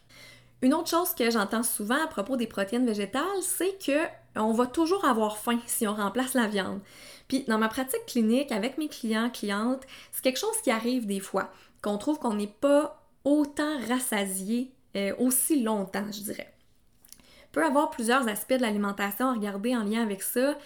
Une 0.62 0.74
autre 0.74 0.90
chose 0.90 1.14
que 1.14 1.30
j'entends 1.30 1.64
souvent 1.64 2.04
à 2.04 2.08
propos 2.08 2.38
des 2.38 2.48
protéines 2.48 2.86
végétales, 2.86 3.42
c'est 3.42 3.78
que 3.84 4.08
on 4.36 4.52
va 4.52 4.66
toujours 4.66 5.06
avoir 5.06 5.38
faim 5.38 5.60
si 5.68 5.88
on 5.88 5.96
remplace 5.96 6.34
la 6.34 6.48
viande. 6.48 6.82
Puis 7.28 7.44
dans 7.48 7.58
ma 7.58 7.70
pratique 7.70 8.06
clinique 8.08 8.52
avec 8.52 8.78
mes 8.78 8.90
clients, 8.90 9.30
clientes, 9.30 9.84
c'est 10.12 10.24
quelque 10.24 10.40
chose 10.40 10.62
qui 10.64 10.72
arrive 10.72 11.06
des 11.06 11.20
fois, 11.20 11.52
qu'on 11.82 11.98
trouve 11.98 12.20
qu'on 12.20 12.34
n'est 12.34 12.48
pas 12.48 13.02
autant 13.24 13.80
rassasié 13.88 14.72
euh, 14.96 15.14
aussi 15.20 15.62
longtemps, 15.62 16.12
je 16.12 16.22
dirais 16.22 16.56
peut 17.56 17.66
avoir 17.66 17.90
plusieurs 17.90 18.28
aspects 18.28 18.54
de 18.54 18.62
l'alimentation 18.62 19.30
à 19.30 19.34
regarder 19.34 19.76
en 19.76 19.84
lien 19.84 20.04
avec 20.04 20.22
ça, 20.22 20.58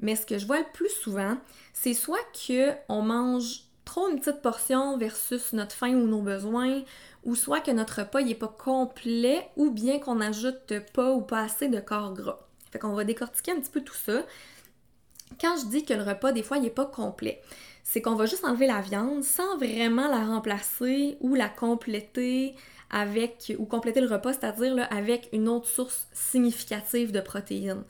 mais 0.00 0.16
ce 0.16 0.26
que 0.26 0.38
je 0.38 0.46
vois 0.46 0.58
le 0.58 0.66
plus 0.72 0.90
souvent, 0.90 1.36
c'est 1.72 1.94
soit 1.94 2.24
qu'on 2.46 3.02
mange 3.02 3.64
trop 3.84 4.08
une 4.08 4.20
petite 4.20 4.42
portion 4.42 4.96
versus 4.96 5.52
notre 5.52 5.74
faim 5.74 5.94
ou 5.94 6.06
nos 6.06 6.22
besoins, 6.22 6.82
ou 7.24 7.34
soit 7.34 7.60
que 7.60 7.70
notre 7.70 8.00
repas 8.00 8.22
n'est 8.22 8.34
pas 8.34 8.48
complet, 8.48 9.48
ou 9.56 9.70
bien 9.70 9.98
qu'on 9.98 10.20
ajoute 10.20 10.72
pas 10.92 11.12
ou 11.12 11.20
pas 11.20 11.40
assez 11.40 11.68
de 11.68 11.80
corps 11.80 12.14
gras. 12.14 12.40
Fait 12.70 12.78
qu'on 12.78 12.94
va 12.94 13.04
décortiquer 13.04 13.52
un 13.52 13.60
petit 13.60 13.70
peu 13.70 13.82
tout 13.82 13.94
ça. 13.94 14.22
Quand 15.40 15.56
je 15.56 15.66
dis 15.66 15.84
que 15.84 15.94
le 15.94 16.02
repas, 16.02 16.32
des 16.32 16.42
fois, 16.42 16.58
n'est 16.58 16.70
pas 16.70 16.86
complet, 16.86 17.42
c'est 17.82 18.00
qu'on 18.00 18.14
va 18.14 18.26
juste 18.26 18.44
enlever 18.44 18.66
la 18.66 18.80
viande 18.80 19.24
sans 19.24 19.56
vraiment 19.56 20.08
la 20.08 20.24
remplacer 20.24 21.16
ou 21.20 21.34
la 21.34 21.48
compléter 21.48 22.54
avec, 22.90 23.54
ou 23.58 23.64
compléter 23.64 24.00
le 24.00 24.08
repas, 24.08 24.32
c'est-à-dire 24.32 24.86
avec 24.90 25.28
une 25.32 25.48
autre 25.48 25.68
source 25.68 26.06
significative 26.12 27.12
de 27.12 27.20
protéines. 27.20 27.84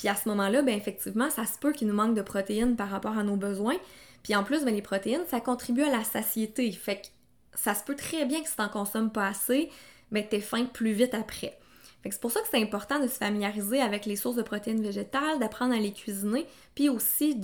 Puis 0.00 0.08
à 0.08 0.14
ce 0.14 0.30
moment-là, 0.30 0.62
ben 0.62 0.74
effectivement, 0.74 1.28
ça 1.28 1.44
se 1.44 1.58
peut 1.58 1.74
qu'il 1.74 1.86
nous 1.86 1.92
manque 1.92 2.14
de 2.14 2.22
protéines 2.22 2.74
par 2.74 2.88
rapport 2.88 3.18
à 3.18 3.22
nos 3.22 3.36
besoins. 3.36 3.76
Puis 4.22 4.34
en 4.34 4.44
plus, 4.44 4.64
ben, 4.64 4.74
les 4.74 4.80
protéines, 4.80 5.26
ça 5.28 5.40
contribue 5.40 5.82
à 5.82 5.90
la 5.90 6.04
satiété. 6.04 6.72
Fait 6.72 7.02
que 7.02 7.06
ça 7.54 7.74
se 7.74 7.84
peut 7.84 7.94
très 7.94 8.24
bien 8.24 8.42
que 8.42 8.48
si 8.48 8.56
t'en 8.56 8.70
consommes 8.70 9.12
pas 9.12 9.26
assez, 9.26 9.68
ben 10.10 10.24
t'es 10.26 10.40
faim 10.40 10.64
plus 10.64 10.92
vite 10.92 11.12
après 11.12 11.59
c'est 12.08 12.20
pour 12.20 12.30
ça 12.30 12.40
que 12.40 12.46
c'est 12.50 12.60
important 12.60 12.98
de 12.98 13.06
se 13.08 13.14
familiariser 13.14 13.80
avec 13.80 14.06
les 14.06 14.16
sources 14.16 14.36
de 14.36 14.42
protéines 14.42 14.82
végétales, 14.82 15.38
d'apprendre 15.38 15.74
à 15.74 15.78
les 15.78 15.92
cuisiner, 15.92 16.46
puis 16.74 16.88
aussi 16.88 17.34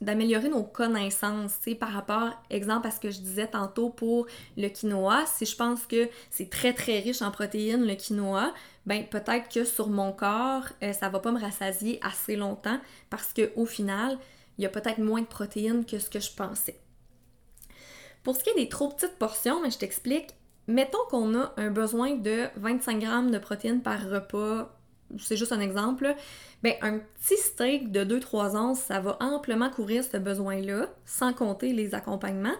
d'améliorer 0.00 0.48
nos 0.48 0.62
connaissances, 0.62 1.58
par 1.78 1.90
rapport, 1.90 2.30
exemple, 2.48 2.86
à 2.86 2.90
ce 2.90 3.00
que 3.00 3.10
je 3.10 3.20
disais 3.20 3.46
tantôt 3.46 3.90
pour 3.90 4.26
le 4.56 4.68
quinoa. 4.68 5.26
Si 5.26 5.44
je 5.44 5.54
pense 5.54 5.86
que 5.86 6.08
c'est 6.30 6.48
très 6.48 6.72
très 6.72 7.00
riche 7.00 7.20
en 7.20 7.30
protéines, 7.30 7.86
le 7.86 7.94
quinoa, 7.94 8.54
ben 8.86 9.06
peut-être 9.06 9.48
que 9.48 9.64
sur 9.64 9.88
mon 9.88 10.12
corps, 10.12 10.64
euh, 10.82 10.92
ça 10.92 11.08
va 11.08 11.20
pas 11.20 11.32
me 11.32 11.40
rassasier 11.40 12.00
assez 12.02 12.36
longtemps 12.36 12.78
parce 13.10 13.32
qu'au 13.32 13.66
final, 13.66 14.18
il 14.58 14.62
y 14.62 14.66
a 14.66 14.70
peut-être 14.70 14.98
moins 14.98 15.20
de 15.20 15.26
protéines 15.26 15.84
que 15.84 15.98
ce 15.98 16.08
que 16.08 16.20
je 16.20 16.30
pensais. 16.30 16.78
Pour 18.22 18.36
ce 18.36 18.44
qui 18.44 18.50
est 18.50 18.54
des 18.54 18.68
trop 18.68 18.88
petites 18.88 19.18
portions, 19.18 19.60
mais 19.60 19.70
je 19.70 19.78
t'explique, 19.78 20.28
mettons 20.66 21.04
qu'on 21.10 21.38
a 21.38 21.52
un 21.56 21.70
besoin 21.70 22.14
de 22.14 22.46
25 22.56 23.00
grammes 23.00 23.30
de 23.30 23.38
protéines 23.38 23.82
par 23.82 24.08
repas, 24.08 24.70
c'est 25.18 25.36
juste 25.36 25.52
un 25.52 25.60
exemple, 25.60 26.14
ben 26.62 26.74
un 26.82 26.98
petit 26.98 27.36
steak 27.36 27.92
de 27.92 28.04
2-3 28.04 28.56
onces, 28.56 28.80
ça 28.80 29.00
va 29.00 29.16
amplement 29.20 29.70
couvrir 29.70 30.02
ce 30.02 30.16
besoin-là, 30.16 30.88
sans 31.04 31.32
compter 31.32 31.72
les 31.72 31.94
accompagnements. 31.94 32.54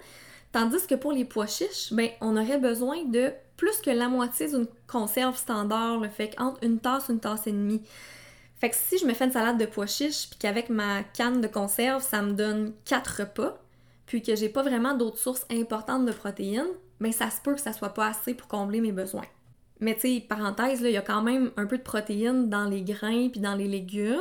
Tandis 0.52 0.86
que 0.86 0.94
pour 0.94 1.12
les 1.12 1.24
pois 1.24 1.46
chiches, 1.46 1.92
ben 1.92 2.10
on 2.20 2.36
aurait 2.36 2.58
besoin 2.58 3.04
de 3.04 3.32
plus 3.56 3.80
que 3.80 3.90
la 3.90 4.08
moitié 4.08 4.48
d'une 4.48 4.68
conserve 4.86 5.36
standard, 5.36 5.98
le 5.98 6.08
fait 6.08 6.36
une 6.62 6.78
tasse, 6.78 7.08
une 7.08 7.20
tasse 7.20 7.46
et 7.46 7.52
demie. 7.52 7.82
Fait 8.60 8.72
si 8.72 8.98
je 8.98 9.06
me 9.06 9.14
fais 9.14 9.24
une 9.24 9.32
salade 9.32 9.58
de 9.58 9.66
pois 9.66 9.86
chiches, 9.86 10.28
puis 10.28 10.38
qu'avec 10.38 10.68
ma 10.68 11.02
canne 11.02 11.40
de 11.40 11.48
conserve, 11.48 12.02
ça 12.02 12.22
me 12.22 12.32
donne 12.32 12.72
4 12.84 13.20
repas, 13.20 13.58
puis 14.06 14.22
que 14.22 14.36
j'ai 14.36 14.48
pas 14.48 14.62
vraiment 14.62 14.94
d'autres 14.94 15.18
sources 15.18 15.46
importantes 15.50 16.06
de 16.06 16.12
protéines, 16.12 16.68
mais 17.00 17.12
ça 17.12 17.30
se 17.30 17.40
peut 17.40 17.54
que 17.54 17.60
ça 17.60 17.72
soit 17.72 17.94
pas 17.94 18.08
assez 18.08 18.34
pour 18.34 18.48
combler 18.48 18.80
mes 18.80 18.92
besoins. 18.92 19.26
Mais 19.80 19.94
tu 19.94 20.00
sais, 20.00 20.20
parenthèse, 20.26 20.80
il 20.80 20.90
y 20.90 20.96
a 20.96 21.02
quand 21.02 21.22
même 21.22 21.50
un 21.56 21.66
peu 21.66 21.78
de 21.78 21.82
protéines 21.82 22.48
dans 22.48 22.64
les 22.64 22.82
grains 22.82 23.28
puis 23.28 23.40
dans 23.40 23.54
les 23.54 23.68
légumes. 23.68 24.20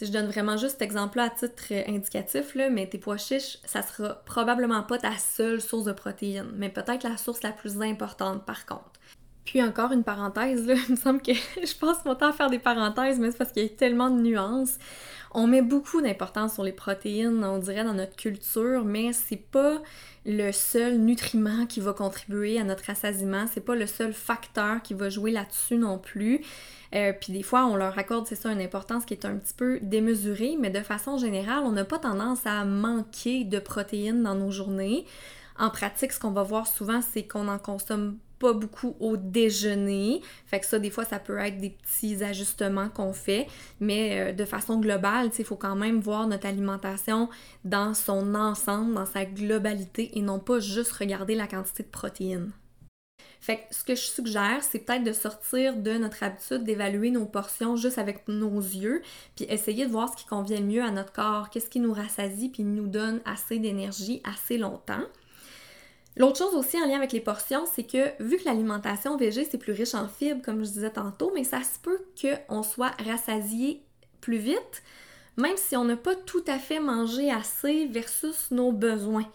je 0.00 0.10
donne 0.10 0.26
vraiment 0.26 0.56
juste 0.56 0.72
cet 0.72 0.82
exemple-là 0.82 1.24
à 1.24 1.30
titre 1.30 1.72
indicatif, 1.88 2.54
là, 2.54 2.70
mais 2.70 2.88
tes 2.88 2.98
pois 2.98 3.16
chiches, 3.16 3.58
ça 3.64 3.82
sera 3.82 4.14
probablement 4.24 4.82
pas 4.82 4.98
ta 4.98 5.16
seule 5.16 5.60
source 5.60 5.84
de 5.84 5.92
protéines, 5.92 6.50
mais 6.56 6.68
peut-être 6.68 7.04
la 7.04 7.16
source 7.16 7.42
la 7.42 7.52
plus 7.52 7.80
importante 7.80 8.44
par 8.44 8.66
contre. 8.66 9.00
Puis 9.44 9.62
encore 9.62 9.92
une 9.92 10.04
parenthèse, 10.04 10.66
là, 10.66 10.74
il 10.88 10.92
me 10.92 10.96
semble 10.96 11.22
que 11.22 11.32
je 11.56 11.74
passe 11.78 12.04
mon 12.04 12.14
temps 12.14 12.28
à 12.28 12.32
faire 12.32 12.50
des 12.50 12.58
parenthèses, 12.58 13.18
mais 13.18 13.30
c'est 13.30 13.38
parce 13.38 13.52
qu'il 13.52 13.62
y 13.62 13.66
a 13.66 13.68
tellement 13.68 14.10
de 14.10 14.20
nuances. 14.20 14.78
On 15.32 15.46
met 15.46 15.62
beaucoup 15.62 16.02
d'importance 16.02 16.54
sur 16.54 16.64
les 16.64 16.72
protéines, 16.72 17.44
on 17.44 17.58
dirait, 17.58 17.84
dans 17.84 17.94
notre 17.94 18.16
culture, 18.16 18.84
mais 18.84 19.12
c'est 19.12 19.36
pas 19.36 19.80
le 20.26 20.50
seul 20.50 20.98
nutriment 20.98 21.66
qui 21.66 21.80
va 21.80 21.92
contribuer 21.92 22.58
à 22.58 22.64
notre 22.64 22.84
rassasiement, 22.84 23.46
c'est 23.50 23.64
pas 23.64 23.76
le 23.76 23.86
seul 23.86 24.12
facteur 24.12 24.82
qui 24.82 24.92
va 24.92 25.08
jouer 25.08 25.30
là-dessus 25.30 25.76
non 25.76 25.98
plus. 25.98 26.40
Euh, 26.96 27.12
puis 27.18 27.32
des 27.32 27.44
fois, 27.44 27.66
on 27.66 27.76
leur 27.76 27.96
accorde, 27.96 28.26
c'est 28.26 28.34
ça, 28.34 28.50
une 28.50 28.60
importance 28.60 29.04
qui 29.04 29.14
est 29.14 29.24
un 29.24 29.36
petit 29.36 29.54
peu 29.54 29.78
démesurée, 29.82 30.56
mais 30.58 30.70
de 30.70 30.80
façon 30.80 31.16
générale, 31.16 31.62
on 31.64 31.72
n'a 31.72 31.84
pas 31.84 31.98
tendance 31.98 32.44
à 32.44 32.64
manquer 32.64 33.44
de 33.44 33.60
protéines 33.60 34.24
dans 34.24 34.34
nos 34.34 34.50
journées. 34.50 35.06
En 35.58 35.70
pratique, 35.70 36.12
ce 36.12 36.18
qu'on 36.18 36.32
va 36.32 36.42
voir 36.42 36.66
souvent, 36.66 37.00
c'est 37.02 37.22
qu'on 37.22 37.46
en 37.46 37.58
consomme 37.58 38.18
pas 38.40 38.52
beaucoup 38.54 38.96
au 38.98 39.16
déjeuner. 39.16 40.22
Fait 40.46 40.58
que 40.58 40.66
ça, 40.66 40.80
des 40.80 40.90
fois, 40.90 41.04
ça 41.04 41.20
peut 41.20 41.38
être 41.38 41.58
des 41.58 41.70
petits 41.70 42.24
ajustements 42.24 42.88
qu'on 42.88 43.12
fait. 43.12 43.46
Mais 43.78 44.30
euh, 44.30 44.32
de 44.32 44.44
façon 44.44 44.80
globale, 44.80 45.30
il 45.38 45.44
faut 45.44 45.56
quand 45.56 45.76
même 45.76 46.00
voir 46.00 46.26
notre 46.26 46.46
alimentation 46.46 47.28
dans 47.64 47.94
son 47.94 48.34
ensemble, 48.34 48.94
dans 48.94 49.06
sa 49.06 49.24
globalité, 49.24 50.18
et 50.18 50.22
non 50.22 50.40
pas 50.40 50.58
juste 50.58 50.92
regarder 50.92 51.36
la 51.36 51.46
quantité 51.46 51.84
de 51.84 51.88
protéines. 51.88 52.50
Fait 53.40 53.56
que 53.56 53.74
ce 53.74 53.84
que 53.84 53.94
je 53.94 54.02
suggère, 54.02 54.62
c'est 54.62 54.80
peut-être 54.80 55.04
de 55.04 55.12
sortir 55.12 55.76
de 55.76 55.92
notre 55.92 56.22
habitude 56.22 56.64
d'évaluer 56.64 57.10
nos 57.10 57.24
portions 57.24 57.76
juste 57.76 57.98
avec 57.98 58.28
nos 58.28 58.58
yeux, 58.58 59.02
puis 59.34 59.46
essayer 59.48 59.86
de 59.86 59.90
voir 59.90 60.10
ce 60.10 60.16
qui 60.16 60.26
convient 60.26 60.60
mieux 60.60 60.82
à 60.82 60.90
notre 60.90 61.12
corps, 61.12 61.48
qu'est-ce 61.48 61.70
qui 61.70 61.80
nous 61.80 61.92
rassasie, 61.92 62.50
puis 62.50 62.64
nous 62.64 62.86
donne 62.86 63.20
assez 63.24 63.58
d'énergie 63.58 64.22
assez 64.24 64.58
longtemps. 64.58 65.04
L'autre 66.16 66.38
chose 66.38 66.54
aussi 66.54 66.76
en 66.80 66.86
lien 66.86 66.96
avec 66.96 67.12
les 67.12 67.20
portions, 67.20 67.64
c'est 67.72 67.84
que 67.84 68.22
vu 68.22 68.36
que 68.36 68.44
l'alimentation 68.44 69.16
végé 69.16 69.44
c'est 69.44 69.58
plus 69.58 69.72
riche 69.72 69.94
en 69.94 70.08
fibres, 70.08 70.42
comme 70.42 70.64
je 70.64 70.70
disais 70.70 70.90
tantôt, 70.90 71.32
mais 71.34 71.44
ça 71.44 71.62
se 71.62 71.78
peut 71.78 72.00
qu'on 72.20 72.62
soit 72.62 72.92
rassasié 73.04 73.82
plus 74.20 74.38
vite, 74.38 74.82
même 75.36 75.56
si 75.56 75.76
on 75.76 75.84
n'a 75.84 75.96
pas 75.96 76.16
tout 76.16 76.44
à 76.46 76.58
fait 76.58 76.80
mangé 76.80 77.30
assez 77.30 77.86
versus 77.86 78.50
nos 78.50 78.72
besoins. 78.72 79.26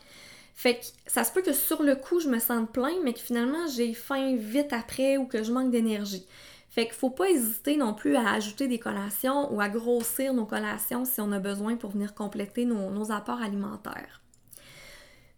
Fait 0.53 0.75
que 0.75 0.85
ça 1.07 1.23
se 1.23 1.33
peut 1.33 1.41
que 1.41 1.53
sur 1.53 1.83
le 1.83 1.95
coup, 1.95 2.19
je 2.19 2.29
me 2.29 2.39
sente 2.39 2.71
plein, 2.71 2.93
mais 3.03 3.13
que 3.13 3.19
finalement, 3.19 3.67
j'ai 3.75 3.93
faim 3.93 4.35
vite 4.37 4.71
après 4.71 5.17
ou 5.17 5.25
que 5.25 5.43
je 5.43 5.51
manque 5.51 5.71
d'énergie. 5.71 6.25
Fait 6.69 6.85
qu'il 6.85 6.95
faut 6.95 7.09
pas 7.09 7.29
hésiter 7.29 7.77
non 7.77 7.93
plus 7.93 8.15
à 8.15 8.33
ajouter 8.33 8.67
des 8.67 8.79
collations 8.79 9.53
ou 9.53 9.61
à 9.61 9.69
grossir 9.69 10.33
nos 10.33 10.45
collations 10.45 11.05
si 11.05 11.21
on 11.21 11.31
a 11.31 11.39
besoin 11.39 11.75
pour 11.75 11.91
venir 11.91 12.13
compléter 12.13 12.65
nos, 12.65 13.11
apports 13.11 13.41
alimentaires. 13.41 14.21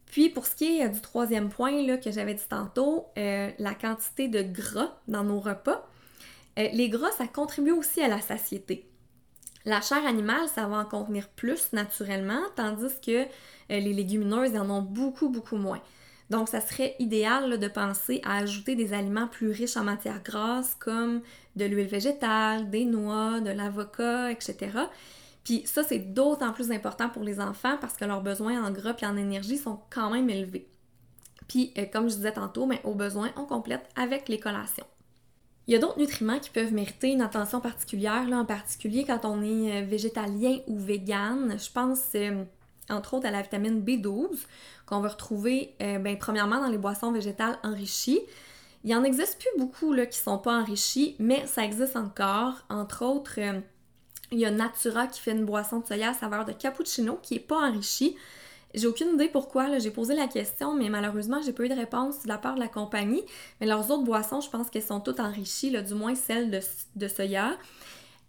Puis 0.08 0.30
pour 0.30 0.46
ce 0.46 0.56
qui 0.56 0.80
est 0.80 0.86
euh, 0.86 0.90
du 0.90 1.02
troisième 1.02 1.50
point 1.50 1.98
que 1.98 2.12
j'avais 2.12 2.34
dit 2.34 2.48
tantôt, 2.50 3.08
euh, 3.18 3.52
la 3.60 3.74
quantité 3.74 4.28
de 4.28 4.42
gras 4.42 4.98
dans 5.08 5.24
nos 5.24 5.40
repas. 5.40 5.88
Euh, 6.58 6.68
les 6.74 6.90
gras, 6.90 7.12
ça 7.12 7.28
contribue 7.28 7.72
aussi 7.72 8.02
à 8.02 8.08
la 8.08 8.20
satiété. 8.22 8.90
La 9.66 9.82
chair 9.82 10.06
animale, 10.06 10.48
ça 10.48 10.66
va 10.68 10.78
en 10.78 10.86
contenir 10.86 11.28
plus 11.28 11.74
naturellement, 11.74 12.42
tandis 12.56 13.00
que 13.06 13.26
les 13.70 13.94
légumineuses 13.94 14.56
en 14.56 14.70
ont 14.70 14.82
beaucoup, 14.82 15.28
beaucoup 15.28 15.58
moins. 15.58 15.82
Donc, 16.30 16.48
ça 16.48 16.62
serait 16.62 16.96
idéal 17.00 17.60
de 17.60 17.68
penser 17.68 18.22
à 18.24 18.38
ajouter 18.38 18.76
des 18.76 18.94
aliments 18.94 19.28
plus 19.28 19.52
riches 19.52 19.76
en 19.76 19.84
matières 19.84 20.24
grasses 20.24 20.76
comme 20.80 21.22
de 21.58 21.66
l'huile 21.66 21.88
végétale, 21.88 22.70
des 22.70 22.86
noix, 22.86 23.42
de 23.42 23.50
l'avocat, 23.50 24.32
etc. 24.32 24.70
Puis 25.48 25.64
ça, 25.66 25.82
c'est 25.82 26.00
d'autant 26.00 26.52
plus 26.52 26.72
important 26.72 27.08
pour 27.08 27.24
les 27.24 27.40
enfants 27.40 27.78
parce 27.80 27.94
que 27.94 28.04
leurs 28.04 28.22
besoins 28.22 28.62
en 28.62 28.70
gras 28.70 28.94
et 29.02 29.06
en 29.06 29.16
énergie 29.16 29.58
sont 29.58 29.80
quand 29.90 30.10
même 30.10 30.30
élevés. 30.30 30.68
Puis, 31.48 31.72
euh, 31.78 31.86
comme 31.86 32.10
je 32.10 32.16
disais 32.16 32.34
tantôt, 32.34 32.66
mais 32.66 32.82
aux 32.84 32.96
besoins, 32.96 33.32
on 33.38 33.46
complète 33.46 33.88
avec 33.96 34.28
les 34.28 34.42
collations. 34.42 34.84
Il 35.66 35.74
y 35.74 35.78
a 35.78 35.80
d'autres 35.80 36.00
nutriments 36.00 36.40
qui 36.40 36.50
peuvent 36.50 36.74
mériter 36.74 37.14
une 37.14 37.22
attention 37.22 37.62
particulière, 37.62 38.28
là, 38.28 38.40
en 38.40 38.46
particulier 38.46 39.06
quand 39.06 39.24
on 39.24 39.42
est 39.42 39.84
euh, 39.84 39.86
végétalien 39.86 40.58
ou 40.68 40.78
vegan. 40.78 41.56
Je 41.58 41.72
pense 41.72 42.02
euh, 42.16 42.44
entre 42.90 43.14
autres 43.14 43.28
à 43.28 43.32
la 43.32 43.42
vitamine 43.42 43.82
B12 43.82 44.48
qu'on 44.86 45.00
va 45.00 45.08
retrouver 45.08 45.76
ben, 45.80 46.18
premièrement 46.18 46.60
dans 46.60 46.70
les 46.70 46.78
boissons 46.78 47.14
végétales 47.14 47.58
enrichies. 47.64 48.20
Il 48.84 48.90
y 48.90 48.96
en 48.96 49.06
existe 49.06 49.40
plus 49.40 49.58
beaucoup 49.58 49.94
là, 49.94 50.06
qui 50.06 50.20
sont 50.20 50.40
pas 50.40 50.60
enrichies, 50.60 51.16
mais 51.20 51.48
ça 51.48 51.64
existe 51.64 51.96
encore. 51.96 52.66
Entre 52.70 53.04
autres, 53.06 53.40
il 54.32 54.40
y 54.40 54.46
a 54.46 54.52
Natura 54.52 55.08
qui 55.08 55.22
fait 55.22 55.32
une 55.32 55.46
boisson 55.46 55.80
de 55.80 55.88
soya 55.88 56.10
à 56.10 56.14
saveur 56.14 56.46
de 56.46 56.52
cappuccino 56.52 57.20
qui 57.22 57.36
est 57.36 57.40
pas 57.40 57.70
enrichie. 57.70 58.16
J'ai 58.74 58.88
aucune 58.88 59.14
idée 59.16 59.30
pourquoi, 59.30 59.80
j'ai 59.80 59.92
posé 59.92 60.14
la 60.14 60.28
question, 60.28 60.74
mais 60.74 60.90
malheureusement, 60.90 61.42
j'ai 61.44 61.54
pas 61.54 61.64
eu 61.64 61.70
de 61.70 61.74
réponse 61.74 62.24
de 62.24 62.28
la 62.28 62.38
part 62.38 62.56
de 62.56 62.60
la 62.60 62.68
compagnie. 62.68 63.24
Mais 63.60 63.68
leurs 63.68 63.90
autres 63.90 64.04
boissons, 64.04 64.42
je 64.42 64.50
pense 64.50 64.70
qu'elles 64.70 64.84
sont 64.84 65.00
toutes 65.00 65.20
enrichies, 65.20 65.70
là, 65.70 65.82
du 65.82 65.94
moins 65.94 66.16
celles 66.16 66.52
de, 66.52 66.60
de 66.96 67.08
soya. 67.08 67.58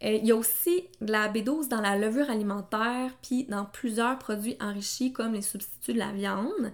Euh, 0.05 0.13
il 0.13 0.27
y 0.27 0.33
a 0.33 0.37
aussi 0.37 0.85
de 1.01 1.11
la 1.11 1.29
B12 1.29 1.69
dans 1.69 1.81
la 1.81 1.97
levure 1.97 2.31
alimentaire, 2.31 3.11
puis 3.21 3.45
dans 3.45 3.65
plusieurs 3.65 4.19
produits 4.19 4.57
enrichis 4.61 5.13
comme 5.13 5.33
les 5.33 5.43
substituts 5.43 5.95
de 5.95 5.99
la 5.99 6.13
viande. 6.13 6.73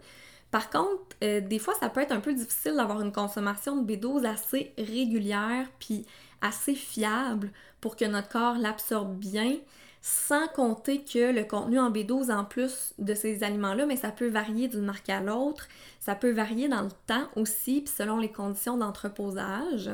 Par 0.51 0.71
contre, 0.71 1.17
euh, 1.25 1.41
des 1.41 1.59
fois, 1.59 1.75
ça 1.81 1.89
peut 1.89 2.01
être 2.01 2.13
un 2.13 2.21
peu 2.21 2.35
difficile 2.35 2.75
d'avoir 2.77 3.01
une 3.01 3.13
consommation 3.13 3.77
de 3.81 3.93
B12 3.93 4.25
assez 4.27 4.73
régulière, 4.79 5.67
puis 5.81 6.05
assez 6.45 6.75
fiable 6.75 7.51
pour 7.81 7.97
que 7.97 8.05
notre 8.05 8.29
corps 8.29 8.59
l'absorbe 8.59 9.17
bien, 9.17 9.57
sans 10.01 10.47
compter 10.49 11.03
que 11.03 11.33
le 11.33 11.45
contenu 11.45 11.79
en 11.79 11.91
B12 11.91 12.31
en 12.31 12.45
plus 12.45 12.95
de 12.99 13.15
ces 13.15 13.43
aliments-là, 13.43 13.87
mais 13.87 13.97
ça 13.97 14.11
peut 14.11 14.29
varier 14.29 14.69
d'une 14.69 14.85
marque 14.85 15.09
à 15.09 15.21
l'autre, 15.21 15.67
ça 16.01 16.15
peut 16.15 16.33
varier 16.33 16.69
dans 16.69 16.83
le 16.83 16.91
temps 17.07 17.29
aussi, 17.37 17.81
puis 17.81 17.95
selon 17.97 18.19
les 18.19 18.31
conditions 18.31 18.77
d'entreposage. 18.77 19.91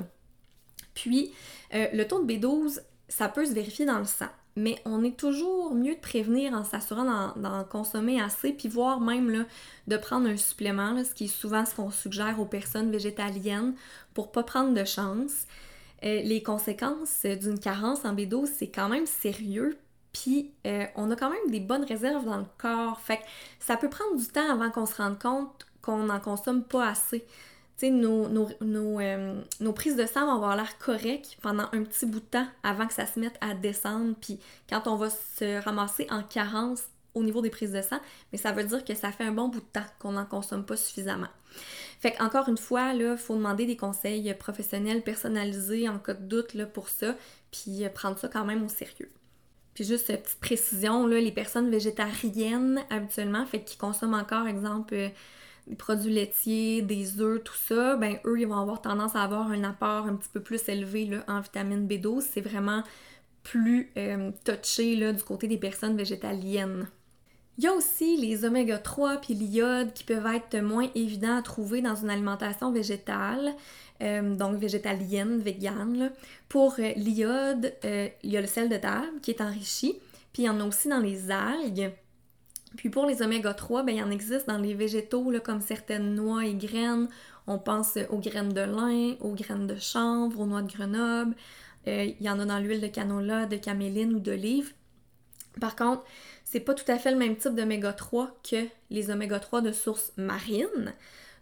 Puis, 0.95 1.33
euh, 1.75 1.87
le 1.93 2.07
taux 2.09 2.25
de 2.25 2.33
B12 2.33 2.81
ça 3.11 3.29
peut 3.29 3.45
se 3.45 3.53
vérifier 3.53 3.85
dans 3.85 3.99
le 3.99 4.07
sang. 4.07 4.29
Mais 4.57 4.81
on 4.85 5.05
est 5.05 5.17
toujours 5.17 5.75
mieux 5.75 5.95
de 5.95 6.01
prévenir 6.01 6.55
en 6.55 6.65
s'assurant 6.65 7.33
d'en 7.37 7.65
consommer 7.65 8.21
assez, 8.21 8.53
puis 8.53 8.69
voire 8.69 9.01
même 9.01 9.31
là, 9.31 9.45
de 9.87 9.97
prendre 9.97 10.29
un 10.29 10.37
supplément, 10.37 11.03
ce 11.05 11.15
qui 11.15 11.25
est 11.25 11.29
souvent 11.29 11.65
ce 11.65 11.75
qu'on 11.75 11.91
suggère 11.91 12.41
aux 12.41 12.47
personnes 12.47 12.91
végétaliennes 12.91 13.75
pour 14.15 14.33
pas 14.33 14.43
prendre 14.43 14.75
de 14.75 14.85
chance. 14.85 15.47
Euh, 16.05 16.23
les 16.23 16.43
conséquences 16.43 17.25
d'une 17.25 17.59
carence 17.59 18.05
en 18.05 18.15
B12, 18.15 18.47
c'est 18.47 18.71
quand 18.71 18.89
même 18.89 19.07
sérieux, 19.07 19.79
puis 20.13 20.53
euh, 20.67 20.87
on 20.97 21.11
a 21.11 21.17
quand 21.17 21.31
même 21.31 21.51
des 21.51 21.61
bonnes 21.61 21.85
réserves 21.85 22.25
dans 22.25 22.39
le 22.39 22.47
corps. 22.59 23.01
Fait 23.01 23.21
ça 23.59 23.77
peut 23.77 23.91
prendre 23.91 24.17
du 24.17 24.27
temps 24.27 24.51
avant 24.51 24.71
qu'on 24.71 24.87
se 24.87 24.97
rende 24.97 25.19
compte 25.19 25.67
qu'on 25.83 26.05
n'en 26.05 26.21
consomme 26.21 26.63
pas 26.63 26.89
assez 26.89 27.25
nos, 27.89 28.27
euh, 29.01 29.35
nos, 29.61 29.73
prises 29.73 29.97
de 29.97 30.05
sang 30.05 30.27
vont 30.27 30.35
avoir 30.35 30.57
l'air 30.57 30.77
correctes 30.79 31.39
pendant 31.41 31.65
un 31.73 31.83
petit 31.85 32.05
bout 32.05 32.21
de 32.21 32.25
temps 32.25 32.47
avant 32.63 32.87
que 32.87 32.93
ça 32.93 33.07
se 33.07 33.19
mette 33.19 33.37
à 33.41 33.55
descendre. 33.55 34.15
Puis 34.21 34.39
quand 34.69 34.87
on 34.87 34.97
va 34.97 35.09
se 35.09 35.63
ramasser 35.63 36.07
en 36.11 36.23
carence 36.23 36.83
au 37.15 37.23
niveau 37.23 37.43
des 37.43 37.51
prises 37.51 37.73
de 37.73 37.83
sang, 37.83 38.01
mais 38.33 38.39
ça 38.39 38.53
veut 38.53 38.65
dire 38.65 38.85
que 38.85 38.95
ça 38.95 39.13
fait 39.13 39.25
un 39.25 39.33
bon 39.33 39.49
bout 39.49 39.61
de 39.61 39.67
temps 39.73 39.87
qu'on 39.99 40.13
n'en 40.13 40.25
consomme 40.25 40.65
pas 40.65 40.77
suffisamment. 40.77 41.29
Fait 42.01 42.13
qu'encore 42.13 42.49
une 42.49 42.57
fois, 42.57 42.93
il 42.95 43.17
faut 43.17 43.37
demander 43.37 43.67
des 43.67 43.77
conseils 43.77 44.33
professionnels 44.35 45.03
personnalisés 45.03 45.89
en 45.89 45.99
cas 45.99 46.15
de 46.15 46.25
doute 46.25 46.55
là, 46.55 46.67
pour 46.67 46.89
ça, 46.89 47.15
puis 47.51 47.85
euh, 47.85 47.89
prendre 47.89 48.19
ça 48.19 48.29
quand 48.29 48.45
même 48.45 48.65
au 48.65 48.69
sérieux. 48.69 49.11
Puis 49.75 49.85
juste 49.85 50.07
petite 50.07 50.41
précision, 50.41 51.07
là, 51.07 51.21
les 51.21 51.33
personnes 51.33 51.71
végétariennes 51.71 52.81
habituellement, 52.91 53.45
fait 53.47 53.63
qui 53.63 53.77
consomment 53.77 54.15
encore, 54.15 54.47
exemple, 54.47 54.95
euh, 54.95 55.09
des 55.67 55.77
produits 55.77 56.13
laitiers, 56.13 56.83
des 56.83 57.21
œufs, 57.21 57.43
tout 57.45 57.55
ça, 57.55 57.97
ben 57.97 58.19
eux, 58.25 58.41
ils 58.41 58.47
vont 58.47 58.59
avoir 58.59 58.81
tendance 58.83 59.15
à 59.15 59.23
avoir 59.23 59.51
un 59.51 59.63
apport 59.65 60.07
un 60.07 60.17
petit 60.17 60.29
peu 60.33 60.41
plus 60.41 60.69
élevé 60.69 61.07
là, 61.07 61.25
en 61.29 61.41
vitamine 61.41 61.87
B12. 61.87 62.23
C'est 62.23 62.41
vraiment 62.41 62.83
plus 63.43 63.91
euh, 63.97 64.33
touché 64.45 64.97
là, 64.97 65.13
du 65.13 65.23
côté 65.23 65.49
des 65.49 65.59
personnes 65.59 65.97
végétaliennes. 65.97 66.89
Il 67.59 67.65
y 67.65 67.67
a 67.67 67.73
aussi 67.73 68.17
les 68.17 68.45
oméga 68.45 68.79
3 68.79 69.19
puis 69.19 69.35
l'iode 69.35 69.93
qui 69.93 70.05
peuvent 70.05 70.27
être 70.27 70.59
moins 70.61 70.89
évidents 70.95 71.37
à 71.37 71.43
trouver 71.43 71.83
dans 71.83 71.95
une 71.95 72.09
alimentation 72.09 72.73
végétale, 72.73 73.55
euh, 74.03 74.35
donc 74.35 74.57
végétalienne, 74.57 75.41
végane. 75.41 76.11
Pour 76.49 76.77
euh, 76.79 76.93
l'iode, 76.97 77.75
il 77.85 78.31
y 78.31 78.37
a 78.37 78.41
le 78.41 78.47
sel 78.47 78.69
de 78.69 78.77
table 78.77 79.21
qui 79.21 79.31
est 79.33 79.43
enrichi, 79.43 79.99
puis 80.33 80.45
il 80.45 80.47
y 80.47 80.49
en 80.49 80.61
a 80.61 80.65
aussi 80.65 80.89
dans 80.89 81.01
les 81.01 81.31
algues. 81.31 81.93
Puis 82.77 82.89
pour 82.89 83.07
les 83.07 83.23
oméga 83.23 83.53
3, 83.53 83.83
ben, 83.83 83.97
il 83.97 84.03
en 84.03 84.11
existe 84.11 84.47
dans 84.47 84.59
les 84.59 84.75
végétaux, 84.75 85.33
comme 85.45 85.61
certaines 85.61 86.15
noix 86.15 86.47
et 86.47 86.55
graines. 86.55 87.09
On 87.47 87.59
pense 87.59 87.99
aux 88.11 88.19
graines 88.19 88.53
de 88.53 88.61
lin, 88.61 89.17
aux 89.21 89.35
graines 89.35 89.67
de 89.67 89.77
chanvre, 89.77 90.41
aux 90.41 90.47
noix 90.47 90.63
de 90.63 90.71
Grenoble. 90.73 91.35
Euh, 91.89 92.13
il 92.19 92.25
y 92.25 92.31
en 92.31 92.39
a 92.39 92.45
dans 92.45 92.59
l'huile 92.59 92.81
de 92.81 92.87
canola, 92.87 93.47
de 93.47 93.57
caméline 93.57 94.15
ou 94.15 94.21
d'olive. 94.21 94.73
Par 95.61 95.75
contre, 95.75 96.05
c'est 96.51 96.61
pas 96.61 96.75
tout 96.75 96.91
à 96.91 96.99
fait 96.99 97.13
le 97.13 97.17
même 97.17 97.37
type 97.37 97.55
d'oméga 97.55 97.93
3 97.93 98.37
que 98.43 98.67
les 98.91 99.11
oméga 99.13 99.39
3 99.39 99.61
de 99.61 99.71
source 99.71 100.13
marine. 100.17 100.93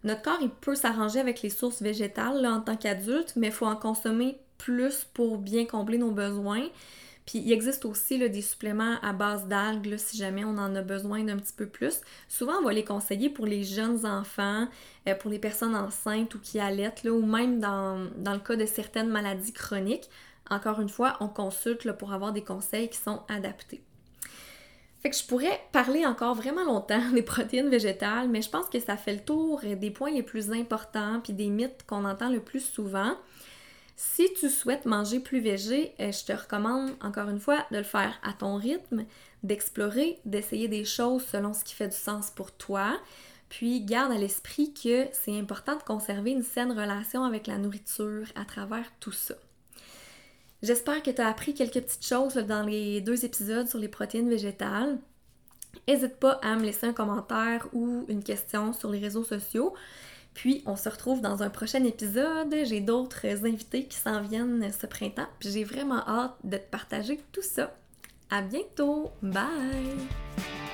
Notre 0.05 0.21
corps, 0.21 0.39
il 0.43 0.51
peut 0.51 0.75
s'arranger 0.75 1.19
avec 1.19 1.41
les 1.41 1.49
sources 1.49 1.81
végétales 1.81 2.43
là, 2.43 2.53
en 2.53 2.61
tant 2.61 2.77
qu'adulte, 2.77 3.33
mais 3.35 3.47
il 3.47 3.53
faut 3.53 3.65
en 3.65 3.75
consommer 3.75 4.37
plus 4.59 5.07
pour 5.15 5.39
bien 5.39 5.65
combler 5.65 5.97
nos 5.97 6.11
besoins. 6.11 6.69
Puis 7.25 7.39
il 7.39 7.51
existe 7.53 7.87
aussi 7.87 8.19
des 8.19 8.43
suppléments 8.43 8.97
à 9.01 9.15
base 9.15 9.47
d'algues 9.47 9.97
si 9.97 10.19
jamais 10.19 10.45
on 10.45 10.59
en 10.59 10.75
a 10.75 10.83
besoin 10.83 11.25
d'un 11.25 11.39
petit 11.39 11.55
peu 11.55 11.67
plus. 11.67 12.03
Souvent, 12.29 12.59
on 12.61 12.65
va 12.65 12.75
les 12.75 12.85
conseiller 12.85 13.31
pour 13.31 13.47
les 13.47 13.65
jeunes 13.65 14.05
enfants, 14.05 14.69
euh, 15.09 15.15
pour 15.15 15.31
les 15.31 15.39
personnes 15.39 15.75
enceintes 15.75 16.35
ou 16.35 16.39
qui 16.39 16.61
allaitent, 16.61 17.07
ou 17.07 17.25
même 17.25 17.61
dans, 17.61 18.11
le 18.15 18.39
cas 18.41 18.57
de 18.57 18.67
certaines 18.67 19.09
maladies 19.09 19.55
chroniques. 19.55 20.11
Encore 20.51 20.83
une 20.83 20.91
fois, 20.91 21.17
on 21.21 21.29
consulte 21.29 21.91
pour 21.93 22.13
avoir 22.13 22.33
des 22.33 22.45
conseils 22.45 22.91
qui 22.91 22.99
sont 22.99 23.23
adaptés. 23.29 23.83
Fait 25.01 25.11
que 25.11 25.17
je 25.17 25.25
pourrais 25.25 25.61
parler 25.73 26.05
encore 26.05 26.35
vraiment 26.35 26.65
longtemps 26.65 27.11
des 27.13 27.23
protéines 27.23 27.69
végétales, 27.69 28.29
mais 28.29 28.43
je 28.43 28.51
pense 28.51 28.69
que 28.69 28.81
ça 28.81 28.97
fait 28.97 29.15
le 29.15 29.21
tour 29.21 29.61
des 29.61 29.91
points 29.91 30.11
les 30.11 30.23
plus 30.23 30.51
importants 30.53 31.21
puis 31.23 31.33
des 31.33 31.49
mythes 31.49 31.85
qu'on 31.87 32.05
entend 32.05 32.31
le 32.31 32.41
plus 32.41 32.61
souvent. 32.61 33.15
Si 33.97 34.33
tu 34.39 34.49
souhaites 34.49 34.87
manger 34.87 35.19
plus 35.19 35.41
végé, 35.41 35.93
euh, 35.99 36.13
je 36.13 36.25
te 36.25 36.33
recommande 36.33 36.93
encore 37.03 37.29
une 37.29 37.41
fois 37.41 37.67
de 37.73 37.79
le 37.79 37.83
faire 37.83 38.17
à 38.23 38.33
ton 38.33 38.57
rythme, 38.57 39.05
d'explorer, 39.43 40.21
d'essayer 40.25 40.69
des 40.69 40.85
choses 40.85 41.25
selon 41.25 41.53
ce 41.53 41.65
qui 41.65 41.75
fait 41.75 41.89
du 41.89 41.97
sens 41.97 42.31
pour 42.31 42.53
toi. 42.53 42.97
Puis 43.49 43.81
garde 43.81 44.13
à 44.13 44.17
l'esprit 44.17 44.73
que 44.73 45.07
c'est 45.13 45.37
important 45.37 45.75
de 45.77 45.83
conserver 45.83 46.31
une 46.31 46.45
saine 46.45 46.71
relation 46.71 47.25
avec 47.25 47.49
la 47.49 47.59
nourriture 47.59 48.27
à 48.37 48.45
travers 48.45 48.87
tout 49.01 49.11
ça. 49.11 49.35
J'espère 50.63 51.03
que 51.03 51.11
tu 51.11 51.21
as 51.21 51.29
appris 51.29 51.55
quelques 51.55 51.81
petites 51.81 52.07
choses 52.07 52.35
dans 52.35 52.63
les 52.63 53.01
deux 53.01 53.25
épisodes 53.25 53.69
sur 53.69 53.79
les 53.79 53.89
protéines 53.89 54.29
végétales. 54.29 54.99
N'hésite 55.87 56.17
pas 56.17 56.33
à 56.43 56.57
me 56.57 56.65
laisser 56.65 56.87
un 56.87 56.93
commentaire 56.93 57.69
ou 57.73 58.05
une 58.09 58.23
question 58.23 58.73
sur 58.73 58.91
les 58.91 58.99
réseaux 58.99 59.25
sociaux. 59.25 59.75
Puis 60.35 60.63
on 60.67 60.77
se 60.77 60.89
retrouve 60.89 61.21
dans 61.21 61.43
un 61.43 61.51
prochain 61.51 61.83
épisode. 61.85 62.55
J'ai 62.65 62.81
d'autres 62.81 63.27
invités 63.47 63.85
qui 63.85 63.97
s'en 63.97 64.21
viennent 64.23 64.71
ce 64.73 64.87
printemps. 64.87 65.29
Puis 65.39 65.51
j'ai 65.51 65.65
vraiment 65.65 66.07
hâte 66.07 66.37
de 66.45 66.57
te 66.57 66.71
partager 66.71 67.21
tout 67.33 67.43
ça. 67.43 67.75
À 68.31 68.43
bientôt. 68.43 69.11
Bye! 69.23 70.68